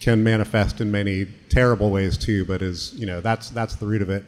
[0.00, 4.02] can manifest in many terrible ways too, but is, you know, that's that's the root
[4.02, 4.24] of it.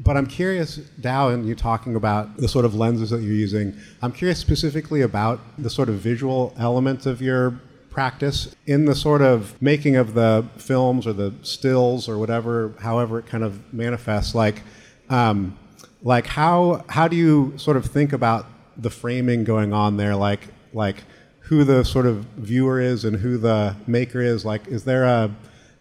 [0.00, 3.76] But I'm curious, Dao, and you talking about the sort of lenses that you're using.
[4.02, 9.22] I'm curious specifically about the sort of visual element of your practice in the sort
[9.22, 14.34] of making of the films or the stills or whatever, however it kind of manifests.
[14.34, 14.62] Like,
[15.08, 15.56] um,
[16.02, 20.16] like how how do you sort of think about the framing going on there?
[20.16, 21.04] Like like
[21.40, 24.44] who the sort of viewer is and who the maker is.
[24.44, 25.34] Like is there a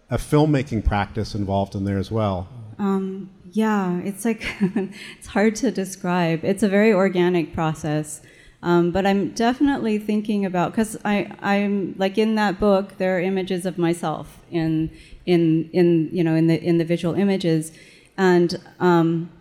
[0.09, 2.47] a filmmaking practice involved in there as well?
[2.77, 6.43] Um, yeah it's like it's hard to describe.
[6.43, 8.21] It's a very organic process.
[8.63, 13.19] Um, but i'm definitely thinking about because i i'm like in that book there are
[13.19, 14.91] images of myself in
[15.25, 17.71] in in you know in the in the visual images.
[18.17, 19.31] And um,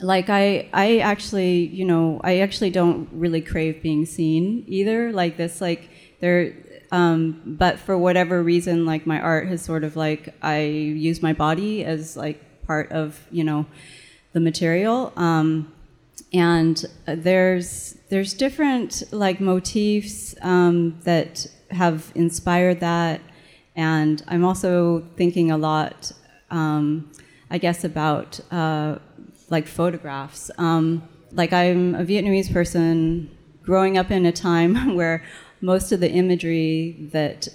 [0.00, 5.12] like I I actually you know I actually don't really crave being seen either.
[5.12, 5.88] Like this like
[6.20, 6.54] there
[6.92, 11.32] um, but for whatever reason like my art has sort of like I use my
[11.32, 13.66] body as like part of you know
[14.32, 15.12] the material.
[15.16, 15.72] Um,
[16.32, 23.20] and there's there's different like motifs um, that have inspired that.
[23.74, 26.12] And I'm also thinking a lot
[26.50, 27.10] um,
[27.50, 28.98] I guess about uh,
[29.48, 30.50] like photographs.
[30.58, 33.30] Um, like I'm a Vietnamese person
[33.62, 35.24] growing up in a time where
[35.60, 37.48] most of the imagery that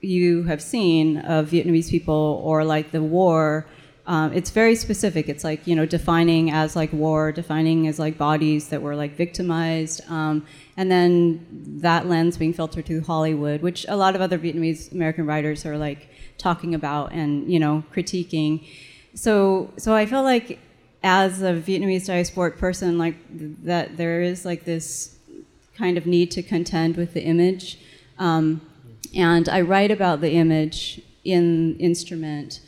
[0.00, 3.66] you have seen of Vietnamese people or like the war,
[4.06, 5.28] um, it's very specific.
[5.28, 9.16] It's like you know defining as like war, defining as like bodies that were like
[9.16, 10.46] victimized, um,
[10.78, 11.46] and then
[11.82, 15.76] that lens being filtered through Hollywood, which a lot of other Vietnamese American writers are
[15.76, 18.66] like talking about and you know critiquing.
[19.14, 20.58] So so I feel like
[21.02, 23.16] as a Vietnamese diasporic person, like
[23.64, 25.16] that, there is like this
[25.76, 27.78] kind of need to contend with the image,
[28.18, 28.60] um,
[29.14, 32.60] and I write about the image in instrument,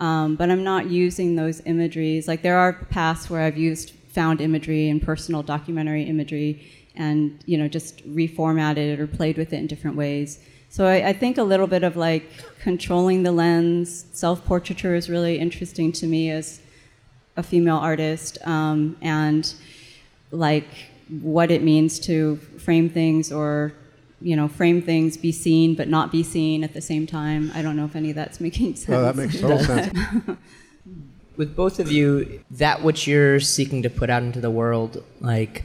[0.00, 2.28] um, but I'm not using those imageries.
[2.28, 7.56] Like there are paths where I've used found imagery and personal documentary imagery, and you
[7.56, 10.40] know just reformatted it or played with it in different ways.
[10.70, 12.28] So I, I think a little bit of like
[12.60, 16.60] controlling the lens, self-portraiture is really interesting to me as
[17.38, 19.54] a female artist um, and
[20.32, 20.68] like
[21.22, 23.72] what it means to frame things or
[24.20, 27.50] you know frame things be seen but not be seen at the same time.
[27.54, 29.96] I don't know if any of that's making sense oh that makes total sense.
[31.36, 35.02] With both of you that which you're seeking to put out into the world?
[35.20, 35.64] Like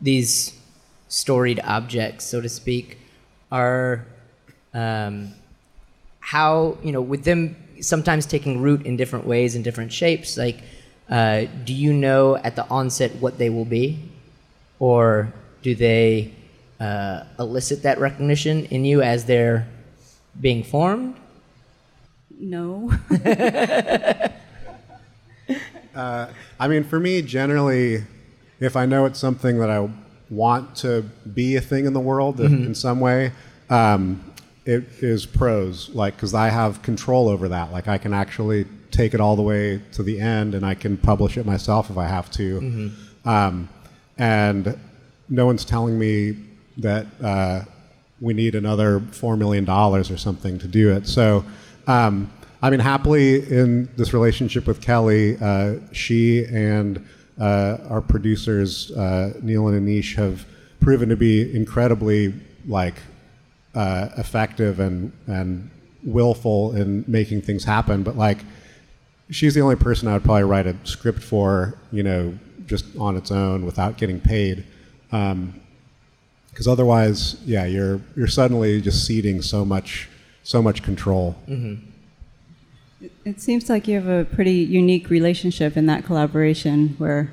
[0.00, 0.56] these
[1.08, 2.98] storied objects so to speak
[3.50, 4.06] are
[4.74, 5.34] um,
[6.20, 10.60] how you know with them sometimes taking root in different ways and different shapes like
[11.08, 13.98] uh, do you know at the onset what they will be?
[14.78, 15.32] Or
[15.62, 16.34] do they
[16.78, 19.66] uh, elicit that recognition in you as they're
[20.40, 21.16] being formed?
[22.38, 22.92] No.
[25.94, 26.28] uh,
[26.60, 28.04] I mean, for me, generally,
[28.60, 29.88] if I know it's something that I
[30.30, 31.02] want to
[31.32, 32.66] be a thing in the world mm-hmm.
[32.66, 33.32] in some way,
[33.70, 34.22] um,
[34.64, 37.72] it is prose, like because I have control over that.
[37.72, 40.96] Like I can actually take it all the way to the end, and I can
[40.96, 42.60] publish it myself if I have to.
[42.60, 43.28] Mm-hmm.
[43.28, 43.68] Um,
[44.16, 44.78] and
[45.28, 46.36] no one's telling me
[46.78, 47.62] that uh,
[48.20, 51.06] we need another four million dollars or something to do it.
[51.06, 51.44] So,
[51.86, 52.30] um,
[52.62, 57.06] I mean, happily in this relationship with Kelly, uh, she and
[57.40, 60.44] uh, our producers uh, Neil and Anish have
[60.80, 62.34] proven to be incredibly
[62.66, 62.96] like
[63.74, 65.70] uh, effective and and
[66.04, 68.02] willful in making things happen.
[68.02, 68.38] But like,
[69.30, 73.16] she's the only person I would probably write a script for, you know, just on
[73.16, 74.64] its own without getting paid.
[75.12, 75.60] Um,
[76.50, 80.08] because otherwise, yeah, you're you're suddenly just ceding so much
[80.42, 81.36] so much control.
[81.46, 81.84] Mm-hmm.
[83.00, 87.32] It, it seems like you have a pretty unique relationship in that collaboration, where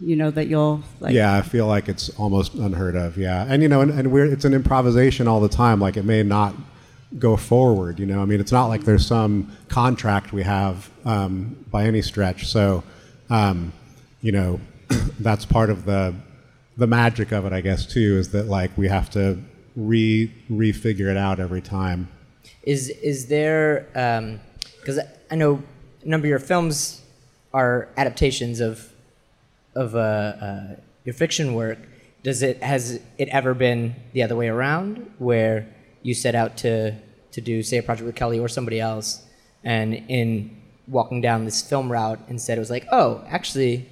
[0.00, 1.14] you know that you'll like.
[1.14, 3.16] Yeah, I feel like it's almost unheard of.
[3.16, 5.80] Yeah, and you know, and, and we're it's an improvisation all the time.
[5.80, 6.56] Like it may not
[7.18, 7.98] go forward.
[7.98, 12.02] You know, I mean, it's not like there's some contract we have um, by any
[12.02, 12.46] stretch.
[12.46, 12.82] So,
[13.30, 13.72] um,
[14.20, 14.60] you know,
[15.20, 16.14] that's part of the
[16.76, 19.38] the magic of it, I guess, too, is that like we have to
[19.76, 22.08] re refigure it out every time.
[22.62, 23.86] Is is there
[24.80, 25.62] because um, I know
[26.02, 27.02] a number of your films
[27.52, 28.90] are adaptations of
[29.74, 31.78] of uh, uh, your fiction work.
[32.22, 35.66] Does it has it ever been the other way around, where
[36.02, 36.94] you set out to
[37.34, 39.24] to do say a project with Kelly or somebody else,
[39.62, 43.88] and in walking down this film route, instead it was like, oh, actually,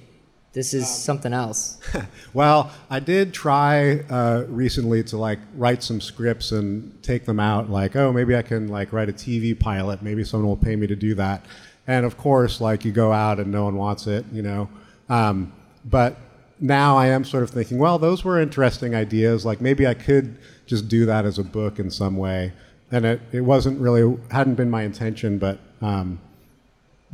[0.53, 1.79] this is um, something else.
[2.33, 7.69] well, I did try uh, recently to like write some scripts and take them out.
[7.69, 10.01] Like, oh, maybe I can like write a TV pilot.
[10.01, 11.45] Maybe someone will pay me to do that.
[11.87, 14.69] And of course, like you go out and no one wants it, you know.
[15.09, 15.51] Um,
[15.83, 16.17] but
[16.59, 19.45] now I am sort of thinking, well, those were interesting ideas.
[19.45, 22.53] Like maybe I could just do that as a book in some way.
[22.93, 26.21] And it, it wasn't really hadn't been my intention, but um,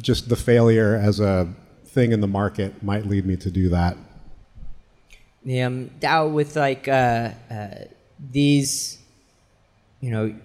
[0.02, 1.48] just the failure as a
[1.86, 3.96] thing in the market might lead me to do that.
[5.44, 7.68] Yeah, um, Dao with like uh, uh,
[8.20, 9.00] these,
[10.02, 10.36] you know,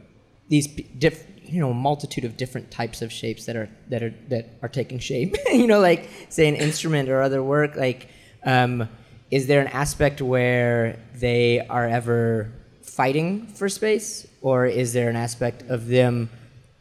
[0.48, 4.50] these diff, you know, multitude of different types of shapes that are that are that
[4.62, 5.34] are taking shape.
[5.52, 7.74] you know, like say an instrument or other work.
[7.74, 8.08] Like,
[8.44, 8.88] um,
[9.32, 15.16] is there an aspect where they are ever fighting for space, or is there an
[15.16, 16.28] aspect of them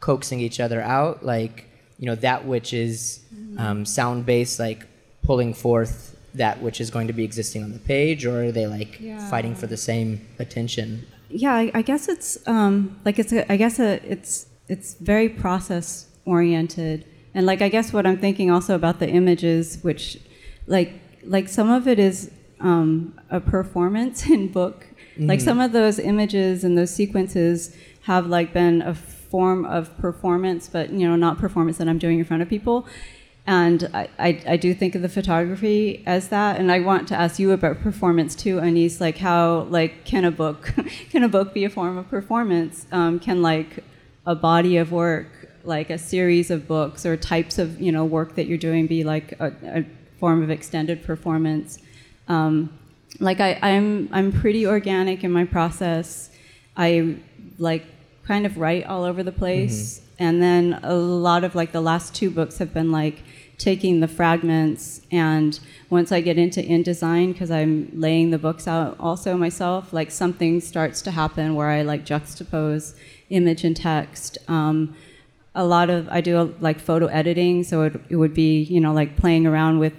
[0.00, 1.24] coaxing each other out?
[1.24, 1.64] Like,
[1.98, 3.24] you know that which is
[3.56, 4.86] um, sound based, like
[5.22, 8.66] pulling forth that which is going to be existing on the page, or are they
[8.66, 9.30] like yeah.
[9.30, 11.06] fighting for the same attention?
[11.30, 15.30] Yeah, I, I guess it's um, like it's a, I guess a, it's it's very
[15.30, 20.18] process oriented, and like I guess what I'm thinking also about the images, which
[20.66, 20.92] like
[21.24, 24.86] like some of it is um, a performance in book.
[25.14, 25.26] Mm-hmm.
[25.28, 30.68] Like some of those images and those sequences have like been a form of performance,
[30.68, 32.86] but you know, not performance that I'm doing in front of people.
[33.46, 36.58] And I, I, I, do think of the photography as that.
[36.58, 39.00] And I want to ask you about performance too, Anis.
[39.00, 40.72] Like how like can a book
[41.10, 42.86] can a book be a form of performance?
[42.90, 43.84] Um, can like
[44.24, 48.34] a body of work, like a series of books or types of you know work
[48.36, 49.84] that you're doing, be like a, a
[50.18, 51.78] form of extended performance?
[52.28, 52.70] Um,
[53.20, 56.30] like I, I'm I'm pretty organic in my process.
[56.76, 57.16] I
[57.58, 57.84] like
[58.26, 59.98] kind of write all over the place.
[59.98, 60.04] Mm-hmm.
[60.18, 63.22] And then a lot of like the last two books have been like
[63.58, 68.96] taking the fragments and once I get into InDesign because I'm laying the books out
[68.98, 72.96] also myself, like something starts to happen where I like juxtapose
[73.30, 74.38] image and text.
[74.48, 74.96] Um,
[75.54, 78.92] a lot of I do like photo editing, so it, it would be you know
[78.92, 79.92] like playing around with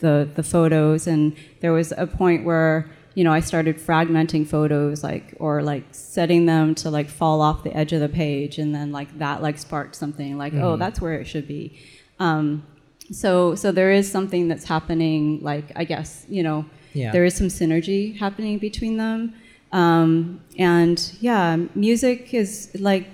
[0.00, 5.02] the the photos, and there was a point where you know, I started fragmenting photos,
[5.02, 8.72] like or like setting them to like fall off the edge of the page, and
[8.72, 10.66] then like that like sparked something like, oh, mm-hmm.
[10.66, 11.76] oh, that's where it should be.
[12.20, 12.64] Um,
[13.10, 15.40] so so there is something that's happening.
[15.42, 17.10] Like I guess you know, yeah.
[17.10, 19.34] there is some synergy happening between them.
[19.72, 23.08] Um, and yeah, music is like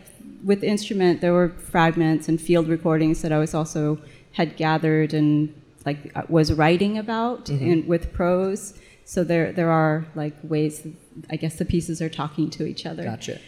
[0.45, 1.23] with instrument.
[1.23, 3.99] There were fragments and field recordings that I was also
[4.33, 5.55] had gathered and
[5.85, 7.67] like was writing about mm-hmm.
[7.67, 8.75] in, with prose
[9.05, 10.87] so there there are like ways
[11.31, 13.05] I guess the pieces are talking to each other.
[13.05, 13.39] Gotcha.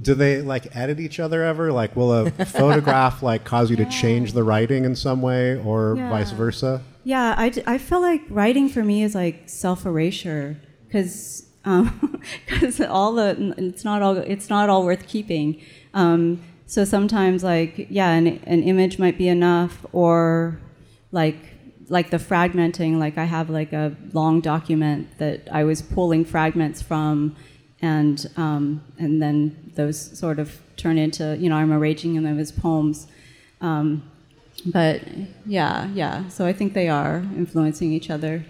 [0.00, 1.72] Do they like edit each other ever?
[1.72, 5.94] Like, will a photograph like cause you to change the writing in some way, or
[5.96, 6.10] yeah.
[6.10, 6.82] vice versa?
[7.04, 12.86] Yeah, I, I feel like writing for me is like self erasure because because um,
[12.88, 15.62] all the it's not all it's not all worth keeping.
[15.94, 20.58] Um, so sometimes like yeah, an, an image might be enough, or
[21.12, 21.53] like
[21.88, 26.82] like the fragmenting, like I have like a long document that I was pulling fragments
[26.82, 27.36] from,
[27.82, 32.52] and um, and then those sort of turn into you know I'm arranging them as
[32.52, 33.06] poems.
[33.60, 34.10] Um,
[34.66, 35.02] but
[35.46, 36.28] yeah, yeah.
[36.28, 38.44] So I think they are influencing each other.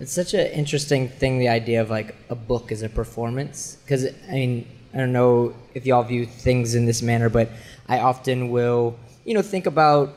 [0.00, 3.78] It's such an interesting thing, the idea of like a book as a performance.
[3.84, 7.48] Because, I mean, I don't know if y'all view things in this manner, but
[7.88, 10.16] I often will, you know, think about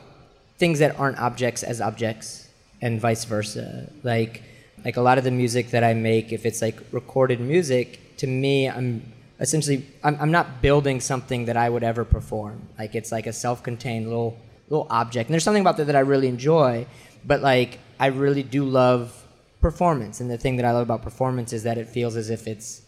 [0.58, 2.48] things that aren't objects as objects
[2.80, 3.90] and vice versa.
[4.02, 4.42] Like,
[4.84, 8.26] like a lot of the music that I make, if it's like recorded music, to
[8.26, 12.68] me, I'm essentially, I'm, I'm not building something that I would ever perform.
[12.78, 14.36] Like, it's like a self contained little,
[14.68, 15.28] little object.
[15.28, 16.86] And there's something about that that I really enjoy,
[17.24, 19.24] but like, I really do love
[19.60, 20.20] performance.
[20.20, 22.82] And the thing that I love about performance is that it feels as if it's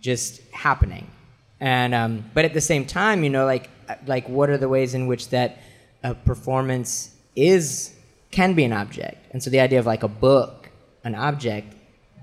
[0.00, 1.06] just happening.
[1.60, 3.68] And um, but at the same time, you know, like
[4.06, 5.58] like what are the ways in which that
[6.02, 7.94] a performance is
[8.30, 9.26] can be an object?
[9.32, 10.70] And so the idea of like a book,
[11.04, 11.74] an object,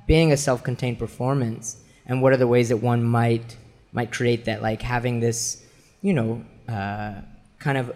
[0.08, 3.58] being a self-contained performance, and what are the ways that one might
[3.92, 5.66] might create that, like having this,
[6.02, 7.22] you know, uh,
[7.60, 7.94] kind of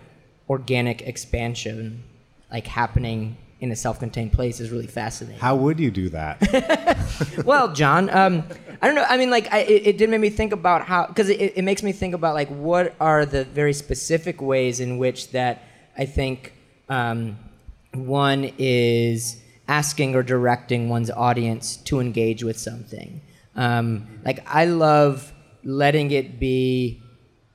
[0.49, 2.03] organic expansion,
[2.51, 5.39] like happening in a self-contained place is really fascinating.
[5.39, 7.43] How would you do that?
[7.45, 8.43] well, Jon, um,
[8.82, 9.05] I don't know.
[9.07, 11.61] I mean, like, I, it, it did make me think about how, because it, it
[11.61, 15.61] makes me think about like what are the very specific ways in which that
[15.97, 16.53] I think
[16.89, 17.37] um,
[17.93, 23.21] one is asking or directing one's audience to engage with something.
[23.55, 25.33] Um, like, I love
[25.63, 27.01] letting it be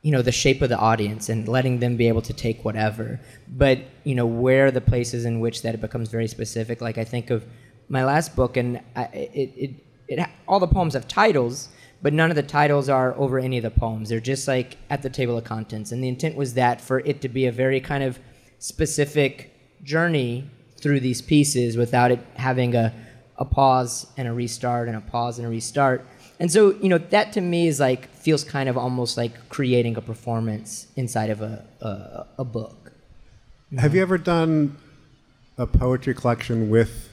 [0.03, 3.20] you know the shape of the audience and letting them be able to take whatever
[3.49, 6.97] but you know where are the places in which that it becomes very specific like
[6.97, 7.45] i think of
[7.89, 9.70] my last book and I, it, it,
[10.07, 11.68] it all the poems have titles
[12.03, 14.09] but none of the titles are over any of the poems.
[14.09, 15.92] They're just like at the table of contents.
[15.92, 18.18] And the intent was that for it to be a very kind of
[18.59, 22.92] specific journey through these pieces without it having a,
[23.36, 26.07] a pause and a restart and a pause and a restart.
[26.38, 29.97] And so, you know, that to me is like feels kind of almost like creating
[29.97, 32.92] a performance inside of a a, a book.
[33.78, 34.76] Have you ever done
[35.59, 37.09] a poetry collection with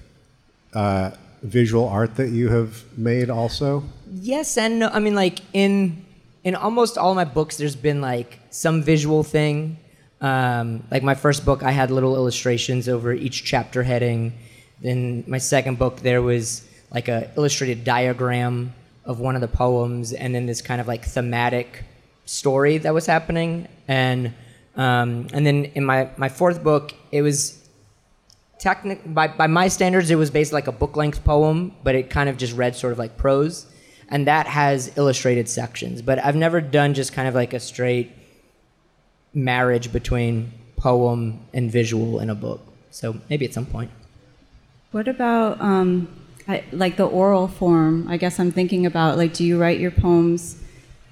[0.74, 1.12] uh,
[1.44, 3.84] visual art that you have made also?
[4.12, 4.88] Yes and no.
[4.88, 6.06] I mean, like in
[6.44, 9.78] in almost all my books, there's been like some visual thing.
[10.22, 14.34] Um, like my first book, I had little illustrations over each chapter heading.
[14.82, 18.74] Then my second book, there was like a illustrated diagram
[19.06, 21.84] of one of the poems and then this kind of like thematic
[22.26, 24.34] story that was happening and
[24.76, 27.63] um, and then in my, my fourth book it was
[28.60, 32.10] technic by, by my standards it was basically like a book length poem but it
[32.10, 33.68] kind of just read sort of like prose.
[34.10, 38.12] And that has illustrated sections but i've never done just kind of like a straight
[39.34, 42.62] marriage between poem and visual in a book.
[42.92, 43.90] So maybe at some point.
[44.92, 46.08] What about um,
[46.48, 49.92] I, like the oral form, I guess I'm thinking about like, do you write your
[49.92, 50.62] poems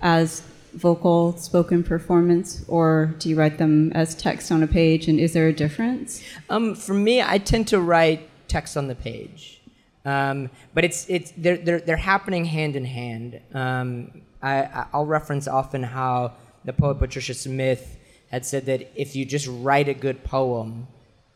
[0.01, 5.07] as vocal spoken performance, or do you write them as text on a page?
[5.07, 6.23] And is there a difference?
[6.49, 9.61] Um, for me, I tend to write text on the page,
[10.05, 13.39] um, but it's it's they're, they're they're happening hand in hand.
[13.53, 16.33] Um, I, I'll reference often how
[16.65, 17.97] the poet Patricia Smith
[18.29, 20.87] had said that if you just write a good poem,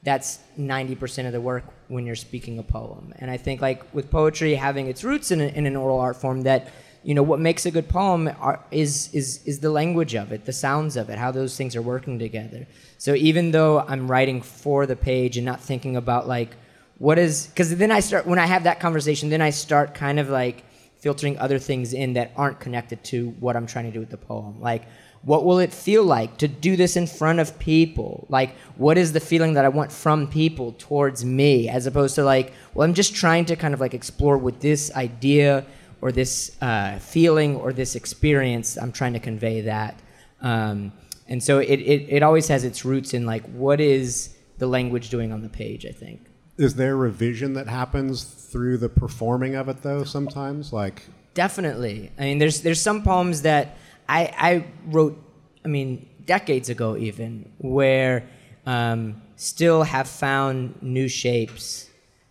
[0.04, 3.14] that's 90% of the work when you're speaking a poem.
[3.18, 6.16] And I think like with poetry having its roots in, a, in an oral art
[6.16, 6.70] form that
[7.06, 10.46] you know what makes a good poem are, is is is the language of it,
[10.46, 12.66] the sounds of it, how those things are working together.
[12.98, 16.58] So even though I'm writing for the page and not thinking about like
[16.98, 20.20] what is because then I start when I have that conversation, then I start kind
[20.20, 20.64] of like
[20.98, 24.18] filtering other things in that aren't connected to what I'm trying to do with the
[24.18, 24.60] poem.
[24.60, 24.84] Like
[25.26, 28.28] what will it feel like to do this in front of people?
[28.30, 32.24] Like, what is the feeling that I want from people towards me, as opposed to
[32.24, 35.66] like, well, I'm just trying to kind of like explore with this idea
[36.02, 38.78] or this uh, feeling or this experience.
[38.78, 40.00] I'm trying to convey that.
[40.42, 40.92] Um,
[41.28, 45.10] and so it, it, it always has its roots in like, what is the language
[45.10, 46.22] doing on the page, I think.
[46.58, 50.72] Is there revision that happens through the performing of it though sometimes?
[50.72, 51.04] Like
[51.36, 52.12] Definitely.
[52.18, 53.78] I mean, there's there's some poems that
[54.08, 55.22] I, I wrote,
[55.66, 58.28] I mean, decades ago even, where
[58.66, 61.90] um, still have found new shapes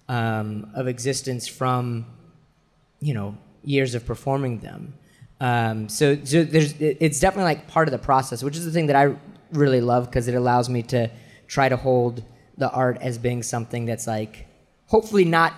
[0.08, 2.06] um, of existence from,
[3.00, 4.94] you know, years of performing them.
[5.40, 8.86] Um, so, so there's, it's definitely like part of the process, which is the thing
[8.86, 9.16] that I
[9.52, 11.10] really love because it allows me to
[11.46, 12.22] try to hold
[12.56, 14.46] the art as being something that's like,
[14.86, 15.54] hopefully not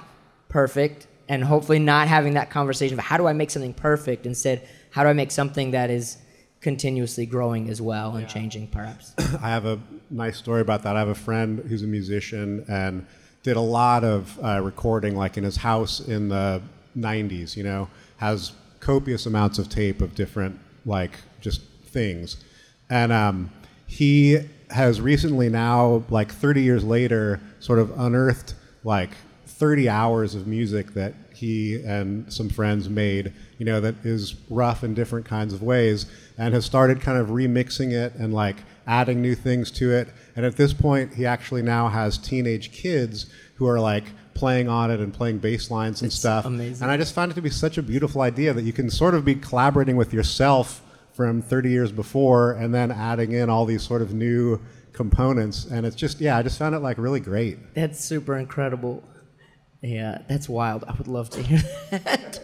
[0.49, 4.27] perfect, and hopefully not having that conversation of how do I make something perfect.
[4.27, 6.19] Instead, how do I make something that is
[6.61, 8.29] continuously growing as well and yeah.
[8.29, 9.13] changing, perhaps?
[9.43, 9.81] I have a
[10.11, 10.97] nice story about that.
[10.97, 13.07] I have a friend who's a musician and
[13.43, 16.63] did a lot of uh, recording, like in his house in the
[16.97, 17.89] 90s, you know,
[18.19, 22.37] has copious amounts of tape of different, like, just things.
[22.89, 23.51] And um,
[23.87, 24.39] he
[24.71, 29.11] has recently now, like 30 years later, sort of unearthed, like,
[29.47, 34.83] 30 hours of music that he and some friends made, you know, that is rough
[34.83, 36.07] in different kinds of ways,
[36.39, 40.09] and has started kind of remixing it and like adding new things to it.
[40.35, 43.27] And at this point, he actually now has teenage kids
[43.57, 44.05] who are like
[44.37, 46.45] playing on it and playing bass lines and It's stuff.
[46.45, 46.83] amazing.
[46.85, 49.15] And I just found it to be such a beautiful idea that you can sort
[49.15, 50.83] of be collaborating with yourself
[51.13, 54.61] from 30 years before and then adding in all these sort of new
[54.93, 55.65] components.
[55.67, 57.75] And it's just, yeah, I just found it like really great.
[57.75, 59.03] That's super incredible.
[59.83, 60.85] Yeah, that's wild.
[60.87, 61.61] I would love to hear
[61.91, 62.41] that.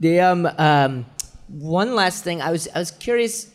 [0.00, 1.06] the um, um,
[1.48, 3.50] one last thing, I was I was curious.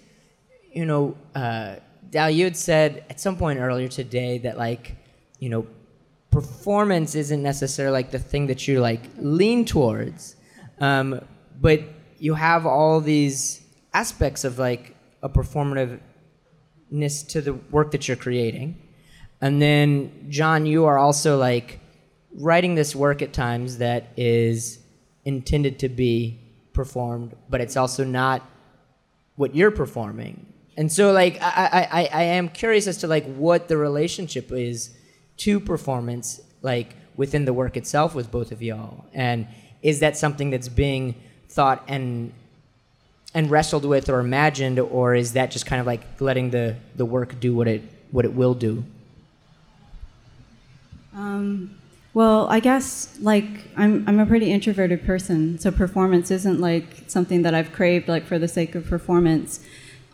[0.73, 1.75] You know, uh,
[2.09, 4.95] Dao, you had said at some point earlier today that like,
[5.39, 5.65] you know,
[6.35, 10.35] performance isn't necessarily like the thing that you like lean towards,
[10.81, 11.21] um,
[11.61, 11.79] but
[12.17, 13.63] you have all these
[13.93, 18.77] aspects of like a performativeness to the work that you're creating.
[19.39, 21.79] And then, Jon, you are also like
[22.33, 24.79] writing this work at times that is
[25.23, 26.37] intended to be
[26.73, 28.41] performed, but it's also not
[29.37, 30.45] what you're performing.
[30.75, 34.51] And so, like, I, I, I, I am curious as to like what the relationship
[34.51, 34.94] is
[35.37, 39.47] to performance, like within the work itself, with both of y'all, and
[39.81, 41.15] is that something that's being
[41.49, 42.33] thought and
[43.33, 47.05] and wrestled with or imagined, or is that just kind of like letting the the
[47.05, 48.83] work do what it what it will do?
[51.13, 51.77] Um,
[52.13, 57.41] well, I guess like I'm I'm a pretty introverted person, so performance isn't like something
[57.41, 59.64] that I've craved like for the sake of performance.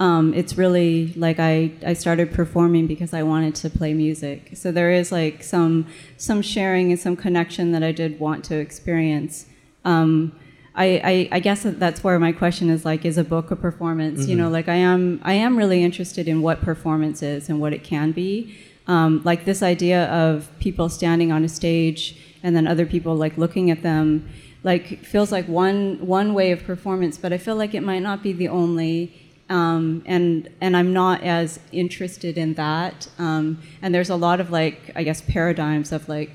[0.02, 4.50] Um, it's really like I, I started performing because I wanted to play music.
[4.56, 5.86] So there is like some
[6.18, 9.46] some sharing and some connection that I did want to experience.
[9.86, 10.36] Um,
[10.74, 14.26] I, I, I guess that's where my question is like, is a book a performance?
[14.26, 17.72] You know, like I am I am really interested in what performance is and what
[17.72, 18.58] it can be.
[18.88, 23.38] Um, like this idea of people standing on a stage and then other people like
[23.38, 24.28] looking at them
[24.64, 28.22] like feels like one one way of performance but i feel like it might not
[28.22, 29.21] be the only
[29.52, 32.98] um, and and i'm not as interested in that.
[33.20, 33.46] Um,
[33.82, 36.34] and there's a lot of like i guess paradigms of like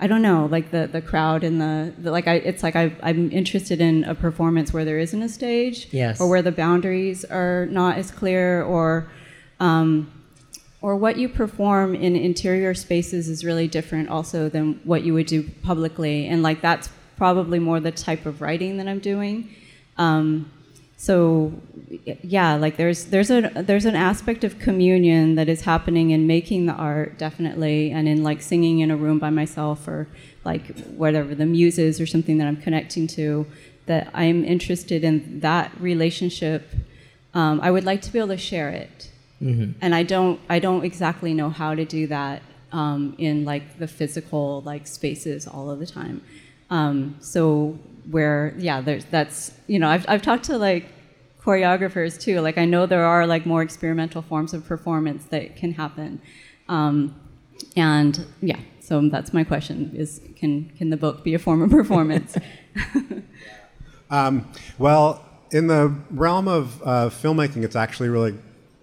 [0.00, 2.84] i don't know like the the crowd and the, the like i it's like I,
[3.08, 6.20] i'm interested in a performance where there isn't a stage Yes.
[6.20, 8.86] or where the boundaries are not as clear or
[9.60, 9.90] um,
[10.80, 15.26] or what you perform in interior spaces is really different also than what you would
[15.26, 16.28] do publicly.
[16.30, 19.36] And like that's probably more the type of writing that i'm doing.
[20.06, 20.50] Um,
[21.00, 21.52] so
[22.22, 26.66] yeah like there's there's a there's an aspect of communion that is happening in making
[26.66, 30.08] the art definitely and in like singing in a room by myself or
[30.44, 33.46] like whatever the muses or something that i'm connecting to
[33.86, 36.68] that i'm interested in that relationship.
[37.32, 39.10] Um, i would like to be able to share it.
[39.80, 42.42] And I don't I don't exactly know how to do that
[42.72, 46.22] um, in like the physical like spaces all of the time.
[46.70, 47.78] Um, so
[48.10, 50.86] where yeah, there's that's you know I've I've talked to like
[51.40, 52.40] choreographers too.
[52.40, 56.20] Like I know there are like more experimental forms of performance that can happen,
[56.68, 57.14] um,
[57.76, 58.60] and yeah.
[58.80, 62.36] So that's my question: is can can the book be a form of performance?
[64.10, 68.34] Um, well, in the realm of uh, filmmaking, it's actually really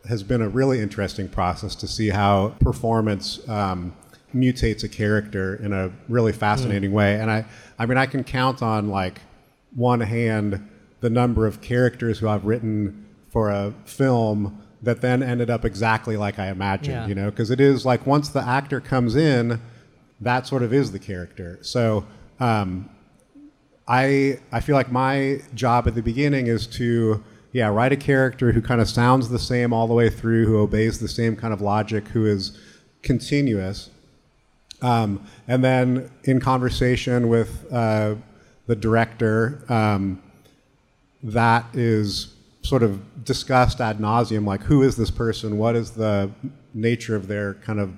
[0.08, 3.96] has been a really interesting process to see how performance um,
[4.36, 7.20] mutates a character in a really fascinating way.
[7.20, 7.46] And I,
[7.78, 9.22] I mean, I can count on like
[9.76, 10.70] one hand
[11.02, 16.16] the number of characters who I've written for a film that then ended up exactly
[16.18, 16.96] like I imagined.
[16.96, 17.08] Yeah.
[17.08, 19.60] You know, because it is like once the actor comes in,
[20.22, 21.60] that sort of is the character.
[21.62, 22.06] So.
[22.40, 22.90] Um,
[23.88, 28.52] I I feel like my job at the beginning is to yeah write a character
[28.52, 31.54] who kind of sounds the same all the way through, who obeys the same kind
[31.54, 32.58] of logic, who is
[33.04, 33.92] continuous,
[34.82, 38.16] um, and then in conversation with uh,
[38.68, 40.22] the director, um,
[41.24, 46.30] that is sort of discussed ad nauseum, like who is this person, what is the
[46.74, 47.94] nature of their kind of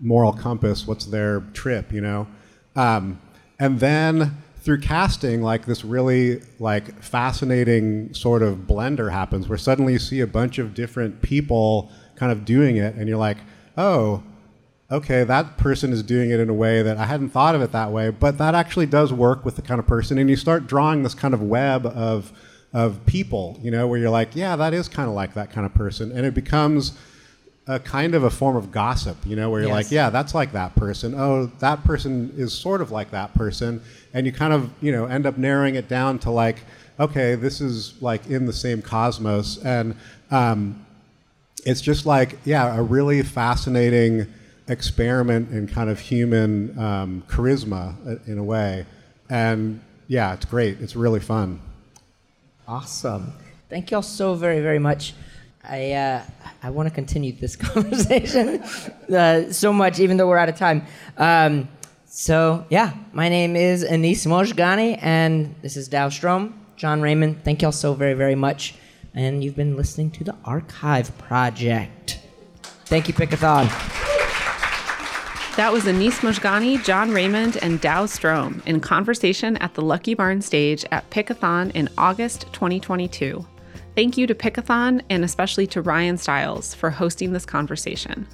[0.00, 2.26] moral compass, what's their trip, you know,
[2.74, 3.20] um,
[3.58, 9.92] and then through casting, like this really like fascinating sort of blender happens, where suddenly
[9.92, 13.38] you see a bunch of different people kind of doing it, and you're like,
[13.78, 14.22] oh,
[14.90, 17.72] okay, that person is doing it in a way that I hadn't thought of it
[17.72, 20.16] that way, but that actually does work with the kind of person.
[20.18, 22.32] And you start drawing this kind of web of,
[22.72, 25.66] of people, you know, where you're like, yeah, that is kind of like that kind
[25.66, 26.12] of person.
[26.12, 26.96] And it becomes
[27.66, 29.86] a kind of a form of gossip, you know, where you're Yes.
[29.86, 31.14] like, yeah, that's like that person.
[31.16, 33.82] Oh, that person is sort of like that person.
[34.14, 36.58] And you kind of, you know, end up narrowing it down to like,
[37.00, 39.58] okay, this is like in the same cosmos.
[39.64, 39.96] And,
[40.30, 40.86] um,
[41.64, 44.32] it's just like yeah a really fascinating
[44.68, 48.86] experiment in kind of human um, charisma uh, in a way.
[49.28, 50.80] And yeah, it's great.
[50.80, 51.60] It's really fun.
[52.68, 53.32] Awesome.
[53.68, 55.14] Thank y'all so very, very much.
[55.68, 56.22] I, uh,
[56.62, 58.62] I want to continue this conversation
[59.12, 60.86] uh, so much, even though we're out of time.
[61.16, 61.68] Um,
[62.06, 67.44] so, yeah, my name is Anis Mojgani, and this is Dao Strom, Jon Raymond.
[67.44, 68.74] Thank y'all so very, very much.
[69.14, 72.20] And you've been listening to the Archive Project.
[72.86, 73.94] Thank you, Pickathon.
[75.56, 80.42] That was Anis Mojgani, Jon Raymond, and Dao Strom in conversation at the Lucky Barn
[80.42, 83.42] stage at Pickathon in August 2022.
[83.94, 88.28] Thank you to Pickathon and especially to Ryan Stiles for hosting this conversation.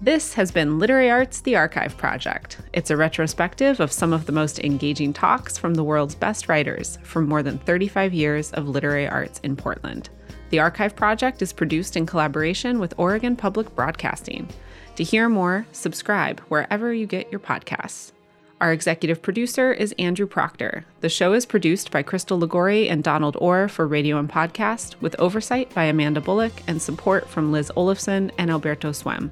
[0.00, 2.58] This has been Literary Arts The Archive Project.
[2.72, 6.98] It's a retrospective of some of the most engaging talks from the world's best writers
[7.02, 10.08] from more than 35 years of literary arts in Portland.
[10.50, 14.48] The Archive Project is produced in collaboration with Oregon Public Broadcasting.
[14.96, 18.12] To hear more, subscribe wherever you get your podcasts.
[18.60, 20.84] Our executive producer is Andrew Proctor.
[21.00, 25.18] The show is produced by Crystal Ligori and Donald Orr for Radio and Podcast, with
[25.18, 29.30] oversight by Amanda Bullock and support from Liz Olafson and Alberto Swem.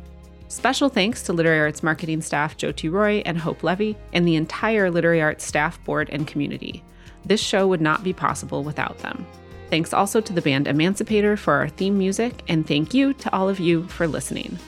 [0.48, 4.90] Special thanks to Literary Arts marketing staff Jyoti Roy and Hope Levy, and the entire
[4.90, 6.82] Literary Arts staff, board, and community.
[7.26, 9.26] This show would not be possible without them.
[9.68, 13.50] Thanks also to the band Emancipator for our theme music, and thank you to all
[13.50, 14.58] of you for listening.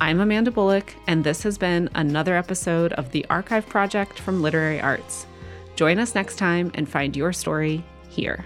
[0.00, 4.80] I'm Amanda Bullock, and this has been another episode of the Archive Project from Literary
[4.80, 5.26] Arts.
[5.74, 8.44] Join us next time and find your story here.